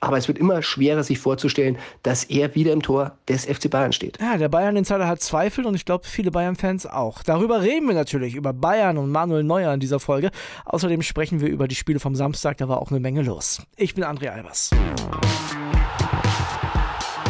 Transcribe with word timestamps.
Aber 0.00 0.16
es 0.16 0.28
wird 0.28 0.38
immer 0.38 0.62
schwerer, 0.62 1.02
sich 1.02 1.18
vorzustellen, 1.18 1.76
dass 2.02 2.24
er 2.24 2.54
wieder 2.54 2.72
im 2.72 2.82
Tor 2.82 3.12
des 3.28 3.44
FC 3.44 3.70
Bayern 3.70 3.92
steht. 3.92 4.18
Ja, 4.20 4.38
der 4.38 4.48
Bayern-Insider 4.48 5.06
hat 5.06 5.20
Zweifel 5.20 5.66
und 5.66 5.74
ich 5.74 5.84
glaube, 5.84 6.06
viele 6.06 6.30
Bayern-Fans 6.30 6.86
auch. 6.86 7.22
Darüber 7.22 7.60
reden 7.60 7.86
wir 7.86 7.94
natürlich, 7.94 8.34
über 8.34 8.52
Bayern 8.52 8.96
und 8.96 9.10
Manuel 9.10 9.44
Neuer 9.44 9.74
in 9.74 9.80
dieser 9.80 10.00
Folge. 10.00 10.30
Außerdem 10.64 11.02
sprechen 11.02 11.40
wir 11.40 11.48
über 11.48 11.68
die 11.68 11.74
Spiele 11.74 12.00
vom 12.00 12.14
Samstag, 12.14 12.56
da 12.56 12.68
war 12.68 12.80
auch 12.80 12.90
eine 12.90 13.00
Menge 13.00 13.22
los. 13.22 13.62
Ich 13.76 13.94
bin 13.94 14.04
André 14.04 14.28
Albers. 14.28 14.70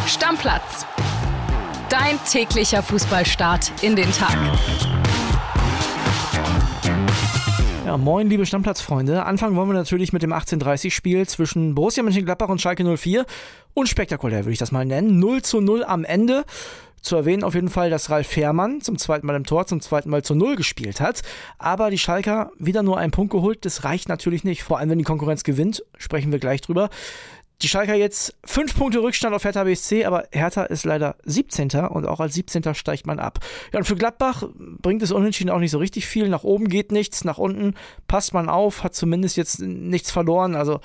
Stammplatz. 0.07 0.87
Dein 1.89 2.19
täglicher 2.25 2.83
Fußballstart 2.83 3.73
in 3.83 3.97
den 3.97 4.11
Tag. 4.13 4.37
Ja, 7.91 7.97
moin, 7.97 8.31
liebe 8.31 8.47
Stammplatzfreunde. 8.47 9.25
Anfangen 9.25 9.57
wollen 9.57 9.69
wir 9.69 9.75
natürlich 9.75 10.13
mit 10.13 10.23
dem 10.23 10.33
18:30-Spiel 10.33 11.27
zwischen 11.27 11.75
Borussia 11.75 12.05
Mönchengladbach 12.05 12.49
und 12.49 12.61
Schalke 12.61 12.85
04. 12.85 13.27
Unspektakulär 13.75 14.45
würde 14.45 14.53
ich 14.53 14.61
das 14.61 14.71
mal 14.71 14.85
nennen. 14.85 15.19
0 15.19 15.43
zu 15.43 15.61
0 15.61 15.83
am 15.83 16.05
Ende. 16.05 16.45
Zu 17.03 17.17
erwähnen 17.17 17.43
auf 17.43 17.57
jeden 17.57 17.69
Fall, 17.69 17.91
dass 17.91 18.09
Ralf 18.09 18.29
Fährmann 18.29 18.81
zum 18.81 18.97
zweiten 18.97 19.27
Mal 19.27 19.35
im 19.35 19.45
Tor, 19.45 19.67
zum 19.67 19.81
zweiten 19.81 20.09
Mal 20.09 20.23
zu 20.23 20.37
Null 20.37 20.55
gespielt 20.55 21.01
hat. 21.01 21.23
Aber 21.59 21.91
die 21.91 21.99
Schalker 21.99 22.53
wieder 22.61 22.85
nur 22.85 22.97
einen 22.97 23.11
Punkt 23.11 23.33
geholt. 23.33 23.65
Das 23.65 23.83
reicht 23.83 24.09
natürlich 24.09 24.45
nicht. 24.45 24.63
Vor 24.63 24.79
allem, 24.79 24.91
wenn 24.91 24.99
die 24.99 25.05
Konkurrenz 25.05 25.43
gewinnt, 25.43 25.83
sprechen 25.99 26.31
wir 26.31 26.39
gleich 26.39 26.61
drüber. 26.61 26.91
Die 27.63 27.69
Schalker 27.69 27.95
jetzt 27.95 28.35
fünf 28.45 28.75
Punkte 28.75 29.03
Rückstand 29.03 29.35
auf 29.35 29.45
Hertha 29.45 29.65
BSC, 29.65 30.07
aber 30.07 30.27
Hertha 30.33 30.63
ist 30.63 30.87
leider 30.87 31.17
17. 31.25 31.71
und 31.89 32.07
auch 32.07 32.19
als 32.19 32.33
17. 32.33 32.75
steigt 32.75 33.07
man 33.07 33.19
ab. 33.19 33.41
Ja, 33.73 33.79
und 33.79 33.85
für 33.85 33.97
Gladbach 33.97 34.45
bringt 34.55 35.03
es 35.03 35.13
unentschieden 35.13 35.51
auch 35.51 35.59
nicht 35.59 35.71
so 35.71 35.79
richtig 35.79 36.07
viel. 36.07 36.29
Nach 36.29 36.43
oben 36.43 36.69
geht 36.69 36.91
nichts, 36.91 37.23
nach 37.23 37.37
unten 37.37 37.75
passt 38.09 38.33
man 38.33 38.49
auf, 38.49 38.83
hat 38.83 38.95
zumindest 38.95 39.37
jetzt 39.37 39.61
nichts 39.61 40.11
verloren. 40.11 40.55
Also 40.55 40.81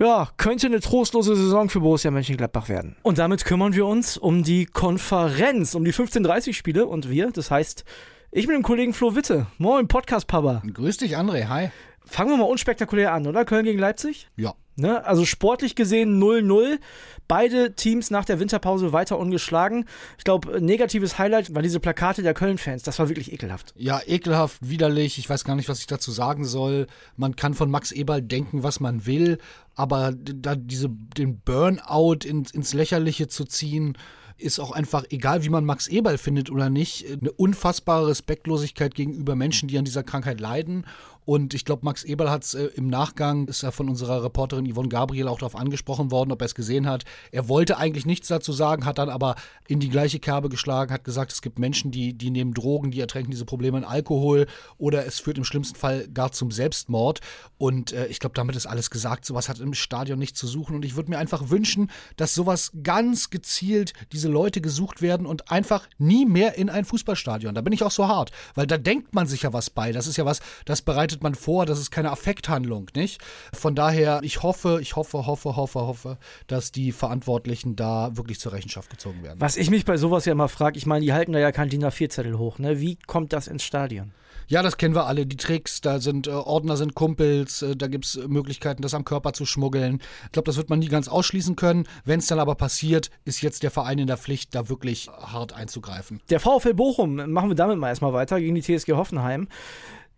ja, 0.00 0.28
könnte 0.36 0.66
eine 0.66 0.80
trostlose 0.80 1.36
Saison 1.36 1.68
für 1.68 1.78
Borussia 1.78 2.10
Mönchengladbach 2.10 2.68
werden. 2.68 2.96
Und 3.02 3.18
damit 3.18 3.44
kümmern 3.44 3.74
wir 3.74 3.86
uns 3.86 4.16
um 4.16 4.42
die 4.42 4.66
Konferenz, 4.66 5.76
um 5.76 5.84
die 5.84 5.92
15:30 5.92 6.54
Spiele 6.54 6.86
und 6.86 7.08
wir, 7.08 7.30
das 7.30 7.52
heißt, 7.52 7.84
ich 8.32 8.48
bin 8.48 8.56
dem 8.56 8.64
Kollegen 8.64 8.94
Flo 8.94 9.14
Witte. 9.14 9.46
Moin, 9.58 9.86
Podcast 9.86 10.26
Papa. 10.26 10.60
Grüß 10.66 10.96
dich, 10.96 11.16
André. 11.16 11.46
Hi. 11.46 11.70
Fangen 12.04 12.30
wir 12.30 12.36
mal 12.38 12.44
unspektakulär 12.50 13.12
an, 13.12 13.28
oder? 13.28 13.44
Köln 13.44 13.64
gegen 13.64 13.78
Leipzig? 13.78 14.28
Ja. 14.34 14.54
Ne? 14.76 15.04
Also 15.04 15.24
sportlich 15.24 15.74
gesehen 15.74 16.20
0-0. 16.20 16.78
Beide 17.28 17.74
Teams 17.74 18.10
nach 18.10 18.24
der 18.24 18.40
Winterpause 18.40 18.92
weiter 18.92 19.18
ungeschlagen. 19.18 19.86
Ich 20.18 20.24
glaube, 20.24 20.60
negatives 20.60 21.18
Highlight 21.18 21.54
war 21.54 21.62
diese 21.62 21.80
Plakate 21.80 22.22
der 22.22 22.34
Köln-Fans. 22.34 22.82
Das 22.82 22.98
war 22.98 23.08
wirklich 23.08 23.32
ekelhaft. 23.32 23.72
Ja, 23.76 24.00
ekelhaft, 24.04 24.58
widerlich. 24.60 25.18
Ich 25.18 25.30
weiß 25.30 25.44
gar 25.44 25.54
nicht, 25.54 25.68
was 25.68 25.80
ich 25.80 25.86
dazu 25.86 26.10
sagen 26.10 26.44
soll. 26.44 26.86
Man 27.16 27.36
kann 27.36 27.54
von 27.54 27.70
Max 27.70 27.92
Eberl 27.92 28.20
denken, 28.20 28.62
was 28.62 28.80
man 28.80 29.06
will, 29.06 29.38
aber 29.74 30.12
da 30.12 30.54
diese, 30.54 30.88
den 30.88 31.40
Burnout 31.40 32.26
ins, 32.26 32.50
ins 32.50 32.74
Lächerliche 32.74 33.28
zu 33.28 33.44
ziehen, 33.44 33.96
ist 34.36 34.58
auch 34.58 34.72
einfach, 34.72 35.04
egal 35.10 35.44
wie 35.44 35.48
man 35.48 35.64
Max 35.64 35.86
Eberl 35.86 36.18
findet 36.18 36.50
oder 36.50 36.68
nicht, 36.68 37.06
eine 37.06 37.32
unfassbare 37.32 38.08
Respektlosigkeit 38.08 38.94
gegenüber 38.94 39.36
Menschen, 39.36 39.68
die 39.68 39.78
an 39.78 39.84
dieser 39.84 40.02
Krankheit 40.02 40.40
leiden. 40.40 40.86
Und 41.24 41.54
ich 41.54 41.64
glaube, 41.64 41.84
Max 41.84 42.04
Eberl 42.04 42.30
hat 42.30 42.44
es 42.44 42.54
äh, 42.54 42.66
im 42.74 42.88
Nachgang, 42.88 43.48
ist 43.48 43.62
ja 43.62 43.70
von 43.70 43.88
unserer 43.88 44.22
Reporterin 44.22 44.70
Yvonne 44.70 44.88
Gabriel 44.88 45.28
auch 45.28 45.38
darauf 45.38 45.56
angesprochen 45.56 46.10
worden, 46.10 46.32
ob 46.32 46.42
er 46.42 46.46
es 46.46 46.54
gesehen 46.54 46.86
hat. 46.86 47.04
Er 47.32 47.48
wollte 47.48 47.78
eigentlich 47.78 48.06
nichts 48.06 48.28
dazu 48.28 48.52
sagen, 48.52 48.84
hat 48.84 48.98
dann 48.98 49.08
aber 49.08 49.36
in 49.66 49.80
die 49.80 49.88
gleiche 49.88 50.18
Kerbe 50.18 50.48
geschlagen, 50.48 50.92
hat 50.92 51.04
gesagt, 51.04 51.32
es 51.32 51.42
gibt 51.42 51.58
Menschen, 51.58 51.90
die, 51.90 52.12
die 52.12 52.30
nehmen 52.30 52.54
Drogen, 52.54 52.90
die 52.90 53.00
ertränken 53.00 53.30
diese 53.30 53.44
Probleme 53.44 53.78
in 53.78 53.84
Alkohol 53.84 54.46
oder 54.76 55.06
es 55.06 55.18
führt 55.18 55.38
im 55.38 55.44
schlimmsten 55.44 55.76
Fall 55.76 56.08
gar 56.08 56.32
zum 56.32 56.50
Selbstmord. 56.50 57.20
Und 57.56 57.92
äh, 57.92 58.06
ich 58.06 58.18
glaube, 58.18 58.34
damit 58.34 58.56
ist 58.56 58.66
alles 58.66 58.90
gesagt. 58.90 59.24
Sowas 59.24 59.48
hat 59.48 59.60
im 59.60 59.74
Stadion 59.74 60.18
nichts 60.18 60.38
zu 60.38 60.46
suchen. 60.46 60.76
Und 60.76 60.84
ich 60.84 60.96
würde 60.96 61.10
mir 61.10 61.18
einfach 61.18 61.50
wünschen, 61.50 61.90
dass 62.16 62.34
sowas 62.34 62.72
ganz 62.82 63.30
gezielt 63.30 63.92
diese 64.12 64.28
Leute 64.28 64.60
gesucht 64.60 65.02
werden 65.02 65.26
und 65.26 65.50
einfach 65.50 65.88
nie 65.98 66.26
mehr 66.26 66.56
in 66.56 66.68
ein 66.68 66.84
Fußballstadion. 66.84 67.54
Da 67.54 67.60
bin 67.62 67.72
ich 67.72 67.82
auch 67.82 67.90
so 67.90 68.08
hart, 68.08 68.30
weil 68.54 68.66
da 68.66 68.76
denkt 68.76 69.14
man 69.14 69.26
sich 69.26 69.42
ja 69.42 69.52
was 69.52 69.70
bei. 69.70 69.92
Das 69.92 70.06
ist 70.06 70.16
ja 70.16 70.24
was, 70.24 70.40
das 70.64 70.82
bereitet 70.82 71.13
bereitet 71.14 71.22
man 71.22 71.34
vor, 71.34 71.66
das 71.66 71.78
ist 71.78 71.90
keine 71.90 72.10
Affekthandlung, 72.10 72.90
nicht? 72.94 73.20
Von 73.52 73.74
daher, 73.74 74.20
ich 74.22 74.42
hoffe, 74.42 74.78
ich 74.80 74.96
hoffe, 74.96 75.26
hoffe, 75.26 75.56
hoffe, 75.56 75.80
hoffe, 75.80 76.18
dass 76.46 76.72
die 76.72 76.92
Verantwortlichen 76.92 77.76
da 77.76 78.16
wirklich 78.16 78.40
zur 78.40 78.52
Rechenschaft 78.52 78.90
gezogen 78.90 79.22
werden. 79.22 79.40
Was 79.40 79.56
ich 79.56 79.70
mich 79.70 79.84
bei 79.84 79.96
sowas 79.96 80.24
ja 80.24 80.32
immer 80.32 80.48
frage, 80.48 80.78
ich 80.78 80.86
meine, 80.86 81.04
die 81.04 81.12
halten 81.12 81.32
da 81.32 81.38
ja 81.38 81.52
kein 81.52 81.68
DIN 81.68 81.84
A4-Zettel 81.84 82.38
hoch, 82.38 82.58
ne? 82.58 82.80
Wie 82.80 82.96
kommt 83.06 83.32
das 83.32 83.46
ins 83.46 83.64
Stadion? 83.64 84.12
Ja, 84.46 84.62
das 84.62 84.76
kennen 84.76 84.94
wir 84.94 85.06
alle. 85.06 85.24
Die 85.24 85.38
Tricks, 85.38 85.80
da 85.80 86.00
sind 86.00 86.26
äh, 86.26 86.30
Ordner 86.30 86.76
sind 86.76 86.94
Kumpels, 86.94 87.62
äh, 87.62 87.76
da 87.76 87.86
gibt 87.86 88.04
es 88.04 88.16
Möglichkeiten, 88.28 88.82
das 88.82 88.92
am 88.92 89.04
Körper 89.04 89.32
zu 89.32 89.46
schmuggeln. 89.46 90.00
Ich 90.26 90.32
glaube, 90.32 90.46
das 90.46 90.58
wird 90.58 90.68
man 90.68 90.80
nie 90.80 90.88
ganz 90.88 91.08
ausschließen 91.08 91.56
können. 91.56 91.86
Wenn 92.04 92.18
es 92.18 92.26
dann 92.26 92.38
aber 92.38 92.54
passiert, 92.54 93.10
ist 93.24 93.40
jetzt 93.40 93.62
der 93.62 93.70
Verein 93.70 93.98
in 93.98 94.06
der 94.06 94.18
Pflicht, 94.18 94.54
da 94.54 94.68
wirklich 94.68 95.08
hart 95.08 95.54
einzugreifen. 95.54 96.20
Der 96.28 96.40
VfL 96.40 96.74
Bochum, 96.74 97.14
machen 97.32 97.48
wir 97.48 97.56
damit 97.56 97.78
mal 97.78 97.88
erstmal 97.88 98.12
weiter, 98.12 98.38
gegen 98.38 98.54
die 98.54 98.60
TSG 98.60 98.92
Hoffenheim. 98.92 99.48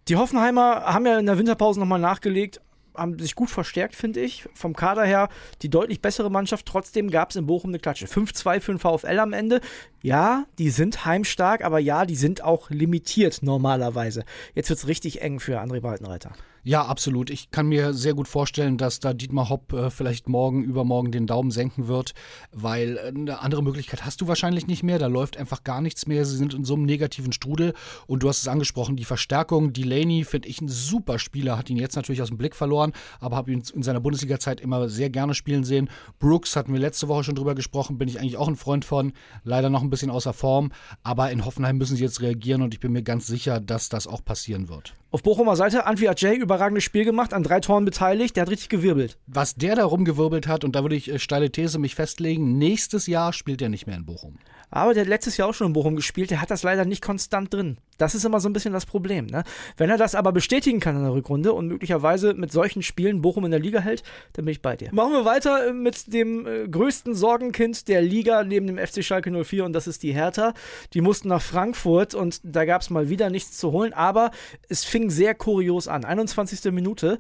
Die 0.08 0.14
Hoffenheimer 0.14 0.84
haben 0.84 1.04
ja 1.04 1.18
in 1.18 1.26
der 1.26 1.36
Winterpause 1.36 1.80
nochmal 1.80 1.98
nachgelegt, 1.98 2.60
haben 2.94 3.18
sich 3.18 3.34
gut 3.34 3.50
verstärkt, 3.50 3.96
finde 3.96 4.20
ich. 4.20 4.48
Vom 4.54 4.74
Kader 4.74 5.04
her 5.04 5.28
die 5.62 5.68
deutlich 5.68 6.00
bessere 6.00 6.30
Mannschaft. 6.30 6.64
Trotzdem 6.64 7.10
gab 7.10 7.30
es 7.30 7.36
in 7.36 7.46
Bochum 7.46 7.70
eine 7.70 7.80
Klatsche. 7.80 8.06
5-2 8.06 8.60
für 8.60 8.72
den 8.72 8.78
VfL 8.78 9.18
am 9.18 9.32
Ende. 9.32 9.60
Ja, 10.02 10.44
die 10.58 10.70
sind 10.70 11.04
heimstark, 11.04 11.64
aber 11.64 11.80
ja, 11.80 12.06
die 12.06 12.14
sind 12.14 12.42
auch 12.44 12.70
limitiert 12.70 13.40
normalerweise. 13.42 14.24
Jetzt 14.54 14.68
wird 14.70 14.78
es 14.78 14.86
richtig 14.86 15.22
eng 15.22 15.40
für 15.40 15.60
André 15.60 15.80
Baltenreiter. 15.80 16.32
Ja, 16.68 16.84
absolut. 16.84 17.30
Ich 17.30 17.52
kann 17.52 17.68
mir 17.68 17.94
sehr 17.94 18.14
gut 18.14 18.26
vorstellen, 18.26 18.76
dass 18.76 18.98
da 18.98 19.14
Dietmar 19.14 19.50
Hopp 19.50 19.72
äh, 19.72 19.88
vielleicht 19.88 20.28
morgen, 20.28 20.64
übermorgen 20.64 21.12
den 21.12 21.28
Daumen 21.28 21.52
senken 21.52 21.86
wird, 21.86 22.12
weil 22.50 22.96
äh, 22.96 23.12
eine 23.16 23.38
andere 23.38 23.62
Möglichkeit 23.62 24.04
hast 24.04 24.20
du 24.20 24.26
wahrscheinlich 24.26 24.66
nicht 24.66 24.82
mehr. 24.82 24.98
Da 24.98 25.06
läuft 25.06 25.36
einfach 25.36 25.62
gar 25.62 25.80
nichts 25.80 26.08
mehr. 26.08 26.24
Sie 26.24 26.36
sind 26.36 26.54
in 26.54 26.64
so 26.64 26.74
einem 26.74 26.82
negativen 26.82 27.30
Strudel. 27.30 27.72
Und 28.08 28.24
du 28.24 28.28
hast 28.28 28.40
es 28.40 28.48
angesprochen, 28.48 28.96
die 28.96 29.04
Verstärkung. 29.04 29.74
Delaney 29.74 30.24
finde 30.24 30.48
ich 30.48 30.60
ein 30.60 30.66
super 30.66 31.20
Spieler, 31.20 31.56
hat 31.56 31.70
ihn 31.70 31.76
jetzt 31.76 31.94
natürlich 31.94 32.20
aus 32.20 32.30
dem 32.30 32.36
Blick 32.36 32.56
verloren, 32.56 32.90
aber 33.20 33.36
habe 33.36 33.52
ihn 33.52 33.62
in 33.72 33.84
seiner 33.84 34.00
Bundesliga-Zeit 34.00 34.60
immer 34.60 34.88
sehr 34.88 35.08
gerne 35.08 35.34
spielen 35.34 35.62
sehen. 35.62 35.88
Brooks 36.18 36.56
hatten 36.56 36.72
wir 36.72 36.80
letzte 36.80 37.06
Woche 37.06 37.22
schon 37.22 37.36
drüber 37.36 37.54
gesprochen, 37.54 37.96
bin 37.96 38.08
ich 38.08 38.18
eigentlich 38.18 38.38
auch 38.38 38.48
ein 38.48 38.56
Freund 38.56 38.84
von. 38.84 39.12
Leider 39.44 39.70
noch 39.70 39.82
ein 39.82 39.90
bisschen 39.90 40.10
außer 40.10 40.32
Form, 40.32 40.72
aber 41.04 41.30
in 41.30 41.44
Hoffenheim 41.44 41.78
müssen 41.78 41.96
sie 41.96 42.02
jetzt 42.02 42.22
reagieren 42.22 42.62
und 42.62 42.74
ich 42.74 42.80
bin 42.80 42.90
mir 42.90 43.04
ganz 43.04 43.28
sicher, 43.28 43.60
dass 43.60 43.88
das 43.88 44.08
auch 44.08 44.24
passieren 44.24 44.68
wird. 44.68 44.94
Auf 45.16 45.22
Bochumer 45.22 45.56
Seite, 45.56 45.86
Antwi 45.86 46.08
Ajay, 46.10 46.36
überragendes 46.36 46.84
Spiel 46.84 47.06
gemacht, 47.06 47.32
an 47.32 47.42
drei 47.42 47.60
Toren 47.60 47.86
beteiligt, 47.86 48.36
der 48.36 48.42
hat 48.42 48.50
richtig 48.50 48.68
gewirbelt. 48.68 49.16
Was 49.26 49.54
der 49.54 49.74
da 49.74 49.86
rumgewirbelt 49.86 50.46
hat, 50.46 50.62
und 50.62 50.76
da 50.76 50.82
würde 50.82 50.94
ich 50.94 51.10
äh, 51.10 51.18
steile 51.18 51.50
These 51.50 51.78
mich 51.78 51.94
festlegen, 51.94 52.58
nächstes 52.58 53.06
Jahr 53.06 53.32
spielt 53.32 53.62
er 53.62 53.70
nicht 53.70 53.86
mehr 53.86 53.96
in 53.96 54.04
Bochum. 54.04 54.36
Aber 54.68 54.92
der 54.92 55.04
hat 55.04 55.08
letztes 55.08 55.38
Jahr 55.38 55.48
auch 55.48 55.54
schon 55.54 55.68
in 55.68 55.72
Bochum 55.72 55.96
gespielt, 55.96 56.30
der 56.30 56.42
hat 56.42 56.50
das 56.50 56.64
leider 56.64 56.84
nicht 56.84 57.00
konstant 57.00 57.54
drin. 57.54 57.78
Das 57.98 58.14
ist 58.14 58.24
immer 58.24 58.40
so 58.40 58.48
ein 58.48 58.52
bisschen 58.52 58.72
das 58.72 58.86
Problem. 58.86 59.26
Ne? 59.26 59.44
Wenn 59.76 59.90
er 59.90 59.96
das 59.96 60.14
aber 60.14 60.32
bestätigen 60.32 60.80
kann 60.80 60.96
in 60.96 61.02
der 61.02 61.12
Rückrunde 61.12 61.52
und 61.52 61.68
möglicherweise 61.68 62.34
mit 62.34 62.52
solchen 62.52 62.82
Spielen 62.82 63.22
Bochum 63.22 63.44
in 63.44 63.50
der 63.50 63.60
Liga 63.60 63.80
hält, 63.80 64.02
dann 64.34 64.44
bin 64.44 64.52
ich 64.52 64.62
bei 64.62 64.76
dir. 64.76 64.90
Machen 64.92 65.12
wir 65.12 65.24
weiter 65.24 65.68
äh, 65.68 65.72
mit 65.72 66.12
dem 66.12 66.46
äh, 66.46 66.68
größten 66.68 67.14
Sorgenkind 67.14 67.88
der 67.88 68.02
Liga 68.02 68.44
neben 68.44 68.66
dem 68.66 68.78
FC 68.78 69.02
Schalke 69.02 69.30
04 69.30 69.64
und 69.64 69.72
das 69.72 69.86
ist 69.86 70.02
die 70.02 70.12
Hertha. 70.12 70.54
Die 70.94 71.00
mussten 71.00 71.28
nach 71.28 71.42
Frankfurt 71.42 72.14
und 72.14 72.40
da 72.44 72.64
gab 72.64 72.82
es 72.82 72.90
mal 72.90 73.08
wieder 73.08 73.30
nichts 73.30 73.56
zu 73.56 73.72
holen, 73.72 73.92
aber 73.92 74.30
es 74.68 74.84
fing 74.84 75.10
sehr 75.10 75.34
kurios 75.34 75.88
an. 75.88 76.04
21. 76.04 76.72
Minute. 76.72 77.18